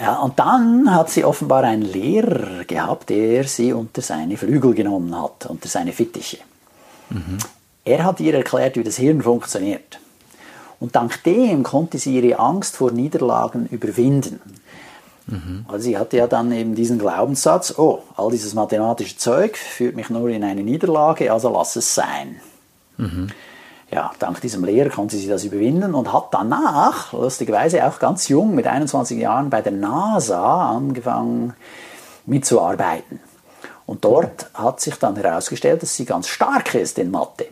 Ja, 0.00 0.16
und 0.20 0.38
dann 0.38 0.94
hat 0.94 1.10
sie 1.10 1.24
offenbar 1.24 1.64
einen 1.64 1.82
Lehrer 1.82 2.64
gehabt, 2.64 3.10
der 3.10 3.44
sie 3.44 3.72
unter 3.72 4.00
seine 4.00 4.36
Flügel 4.36 4.74
genommen 4.74 5.14
hat, 5.20 5.46
unter 5.46 5.68
seine 5.68 5.92
Fittiche. 5.92 6.38
Mhm. 7.10 7.38
Er 7.84 8.04
hat 8.04 8.20
ihr 8.20 8.34
erklärt, 8.34 8.76
wie 8.76 8.84
das 8.84 8.96
Hirn 8.96 9.22
funktioniert. 9.22 10.00
Und 10.80 10.96
dank 10.96 11.22
dem 11.24 11.62
konnte 11.62 11.98
sie 11.98 12.18
ihre 12.18 12.38
Angst 12.38 12.76
vor 12.76 12.90
Niederlagen 12.90 13.66
überwinden. 13.66 14.40
Mhm. 15.26 15.64
Also 15.68 15.84
sie 15.84 15.98
hatte 15.98 16.16
ja 16.16 16.26
dann 16.26 16.52
eben 16.52 16.74
diesen 16.74 16.98
Glaubenssatz, 16.98 17.78
oh, 17.78 18.02
all 18.16 18.30
dieses 18.30 18.54
mathematische 18.54 19.16
Zeug 19.16 19.56
führt 19.56 19.96
mich 19.96 20.10
nur 20.10 20.28
in 20.28 20.44
eine 20.44 20.62
Niederlage, 20.62 21.32
also 21.32 21.50
lass 21.50 21.76
es 21.76 21.94
sein. 21.94 22.40
Mhm. 22.98 23.28
Ja, 23.90 24.10
dank 24.18 24.40
diesem 24.40 24.64
Lehrer 24.64 24.90
konnte 24.90 25.16
sie 25.16 25.28
das 25.28 25.44
überwinden 25.44 25.94
und 25.94 26.12
hat 26.12 26.28
danach, 26.32 27.12
lustigerweise 27.12 27.86
auch 27.86 27.98
ganz 27.98 28.28
jung, 28.28 28.54
mit 28.54 28.66
21 28.66 29.18
Jahren 29.18 29.50
bei 29.50 29.62
der 29.62 29.72
NASA 29.72 30.70
angefangen 30.70 31.54
mitzuarbeiten. 32.26 33.20
Und 33.86 34.04
dort 34.04 34.50
hat 34.54 34.80
sich 34.80 34.96
dann 34.96 35.16
herausgestellt, 35.16 35.82
dass 35.82 35.94
sie 35.94 36.06
ganz 36.06 36.26
stark 36.28 36.74
ist 36.74 36.98
in 36.98 37.10
Mathe. 37.10 37.46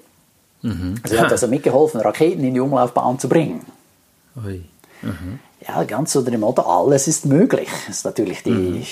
Mhm. 0.63 0.95
Sie 1.05 1.21
hat 1.21 1.31
also 1.31 1.47
mitgeholfen, 1.47 2.01
Raketen 2.01 2.43
in 2.45 2.55
die 2.55 2.61
Umlaufbahn 2.61 3.19
zu 3.19 3.29
bringen. 3.29 3.65
Mhm. 5.03 5.39
Ja, 5.68 5.85
ganz 5.85 6.16
unter 6.16 6.31
dem 6.31 6.40
Motto, 6.40 6.62
alles 6.62 7.07
ist 7.07 7.27
möglich. 7.27 7.68
Das 7.87 7.98
ist 7.98 8.05
natürlich 8.05 8.42
die, 8.42 8.51
mhm. 8.51 8.83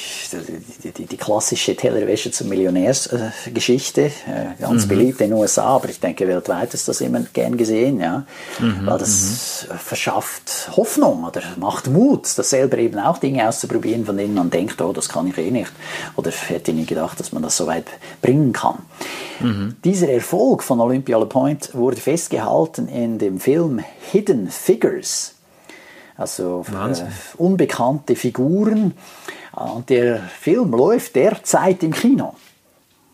die, 0.85 0.93
die, 0.93 1.07
die, 1.07 1.17
klassische 1.17 1.75
Tellerwäsche 1.75 2.31
zur 2.31 2.47
Millionärsgeschichte, 2.47 4.03
äh, 4.03 4.11
ganz 4.61 4.85
mhm. 4.85 4.89
beliebt 4.89 5.21
in 5.21 5.31
den 5.31 5.39
USA, 5.39 5.65
aber 5.65 5.89
ich 5.89 5.99
denke, 5.99 6.29
weltweit 6.29 6.75
ist 6.75 6.87
das 6.87 7.01
immer 7.01 7.21
gern 7.33 7.57
gesehen, 7.57 8.01
ja. 8.01 8.25
Mhm. 8.59 8.87
Weil 8.87 8.99
das 8.99 9.67
mhm. 9.69 9.79
verschafft 9.79 10.71
Hoffnung 10.77 11.25
oder 11.25 11.43
macht 11.57 11.89
Mut, 11.89 12.27
das 12.37 12.51
selber 12.51 12.79
eben 12.79 12.99
auch 12.99 13.19
Dinge 13.19 13.49
auszuprobieren, 13.49 14.05
von 14.05 14.17
denen 14.17 14.35
man 14.35 14.51
denkt, 14.51 14.81
oh, 14.81 14.93
das 14.93 15.09
kann 15.09 15.27
ich 15.27 15.39
eh 15.39 15.51
nicht. 15.51 15.73
Oder 16.17 16.31
hätte 16.31 16.73
nie 16.73 16.87
gedacht, 16.87 17.19
dass 17.19 17.33
man 17.33 17.43
das 17.43 17.57
so 17.57 17.67
weit 17.67 17.87
bringen 18.23 18.53
kann. 18.53 18.79
Mhm. 19.41 19.77
Dieser 19.85 20.09
Erfolg 20.09 20.63
von 20.63 20.81
Olympia 20.81 21.19
Le 21.19 21.27
Point 21.27 21.75
wurde 21.75 21.97
festgehalten 21.97 22.89
in 22.89 23.19
dem 23.19 23.41
Film 23.41 23.81
Hidden 24.13 24.51
Figures 24.51 25.35
also 26.21 26.65
äh, 26.71 26.95
unbekannte 27.39 28.15
Figuren. 28.15 28.93
Und 29.53 29.89
der 29.89 30.19
Film 30.19 30.71
läuft 30.71 31.17
derzeit 31.17 31.83
im 31.83 31.93
Kino. 31.93 32.35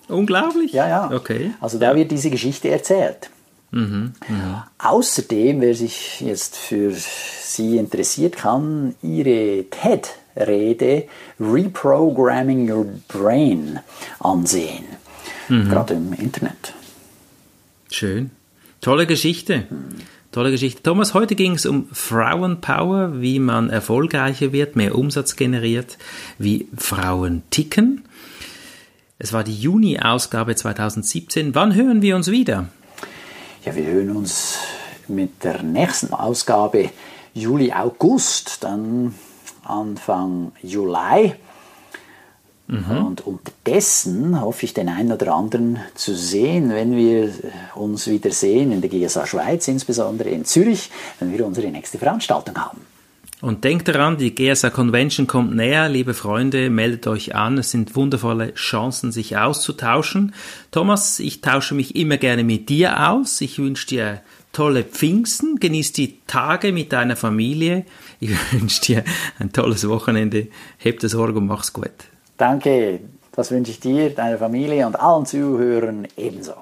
Unglaublich. 0.09 0.73
Ja, 0.73 0.89
ja. 0.89 1.11
Okay. 1.13 1.53
Also 1.61 1.79
da 1.79 1.95
wird 1.95 2.11
diese 2.11 2.31
Geschichte 2.31 2.69
erzählt. 2.69 3.31
Mhm, 3.71 4.13
mh. 4.29 4.69
Außerdem, 4.79 5.61
wer 5.61 5.75
sich 5.75 6.21
jetzt 6.21 6.57
für 6.57 6.93
Sie 6.95 7.77
interessiert, 7.79 8.37
kann 8.37 8.95
Ihre 9.03 9.65
TED-Rede 9.71 11.05
Reprogramming 11.41 12.71
Your 12.71 12.87
Brain 13.09 13.81
ansehen. 14.21 14.85
Mhm. 15.49 15.69
Gerade 15.69 15.95
im 15.95 16.13
Internet. 16.13 16.75
Schön. 17.91 18.31
Tolle 18.81 19.07
Geschichte. 19.07 19.65
Mhm. 19.69 19.97
Tolle 20.37 20.51
Geschichte. 20.51 20.83
Thomas, 20.83 21.15
heute 21.15 21.35
ging 21.35 21.53
es 21.53 21.65
um 21.65 21.89
Frauenpower, 21.91 23.23
wie 23.23 23.39
man 23.39 23.71
erfolgreicher 23.71 24.53
wird, 24.53 24.77
mehr 24.77 24.95
Umsatz 24.95 25.35
generiert, 25.35 25.97
wie 26.37 26.69
Frauen 26.77 27.43
ticken. 27.49 28.05
Es 29.19 29.33
war 29.33 29.45
die 29.45 29.55
Juni-Ausgabe 29.55 30.55
2017. 30.55 31.55
Wann 31.55 31.75
hören 31.75 32.03
wir 32.03 32.17
uns 32.17 32.31
wieder? 32.31 32.69
Ja, 33.65 33.75
wir 33.75 33.87
hören 33.87 34.15
uns 34.15 34.59
mit 35.09 35.43
der 35.43 35.63
nächsten 35.63 36.13
Ausgabe 36.13 36.91
Juli, 37.33 37.73
August, 37.73 38.63
dann 38.63 39.15
Anfang 39.65 40.53
Juli. 40.63 41.33
Mhm. 42.69 43.07
Und 43.07 43.27
unterdessen 43.27 44.41
hoffe 44.41 44.65
ich, 44.65 44.75
den 44.75 44.89
einen 44.89 45.13
oder 45.13 45.35
anderen 45.35 45.79
zu 45.95 46.15
sehen, 46.15 46.71
wenn 46.71 46.97
wir 46.97 47.33
uns 47.75 48.09
wieder 48.09 48.31
sehen, 48.31 48.73
in 48.73 48.81
der 48.81 48.91
GSA 48.91 49.27
Schweiz, 49.27 49.69
insbesondere 49.69 50.31
in 50.31 50.45
Zürich, 50.45 50.91
wenn 51.21 51.33
wir 51.33 51.47
unsere 51.47 51.69
nächste 51.69 51.99
Veranstaltung 51.99 52.57
haben. 52.57 52.81
Und 53.43 53.65
denkt 53.65 53.87
daran, 53.87 54.17
die 54.17 54.35
GSA 54.35 54.71
Convention 54.71 55.27
kommt 55.27 55.55
näher, 55.55 55.91
liebe 55.91 56.15
Freunde, 56.15 56.71
meldet 56.71 57.07
euch 57.07 57.35
an. 57.35 57.59
Es 57.59 57.71
sind 57.71 57.95
wundervolle 57.95 58.55
Chancen, 58.55 59.13
sich 59.13 59.37
auszutauschen. 59.37 60.35
Thomas, 60.71 61.21
ich 61.21 61.43
tausche 61.43 61.75
mich 61.75 61.95
immer 61.97 62.17
gerne 62.17 62.45
mit 62.45 62.71
dir 62.71 63.11
aus. 63.11 63.41
Ich 63.43 63.59
wünsche 63.59 63.87
dir 63.89 64.23
tolle 64.53 64.85
Pfingsten, 64.85 65.61
genieß 65.61 65.93
die 65.93 66.19
Tage 66.27 66.73
mit 66.73 66.93
deiner 66.93 67.15
Familie. 67.15 67.85
Ich 68.21 68.31
wünsche 68.53 68.81
dir 68.81 69.05
ein 69.39 69.53
tolles 69.53 69.87
Wochenende. 69.87 70.49
Heb 70.79 71.01
das 71.01 71.13
Sorge 71.13 71.39
und 71.39 71.47
mach's 71.47 71.75
gut. 71.75 71.93
Danke, 72.37 73.01
das 73.33 73.51
wünsche 73.51 73.71
ich 73.71 73.81
dir, 73.81 74.15
deiner 74.15 74.37
Familie 74.37 74.87
und 74.87 75.01
allen 75.01 75.25
Zuhörern 75.25 76.07
ebenso. 76.17 76.53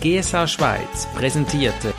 GSA 0.00 0.46
Schweiz 0.46 1.06
präsentierte 1.14 1.92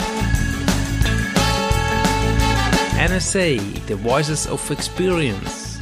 NSA, 2.97 3.59
The 3.87 4.03
Voices 4.03 4.49
of 4.49 4.67
Experience. 4.71 5.79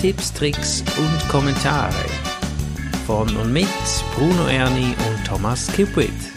Tipps, 0.00 0.32
Tricks 0.32 0.82
und 0.96 1.28
Kommentare 1.28 1.92
von 3.06 3.36
und 3.36 3.52
mit 3.52 3.66
Bruno 4.16 4.48
Erni 4.48 4.94
und 5.08 5.15
Thomas 5.26 5.68
Kipwit. 5.70 6.35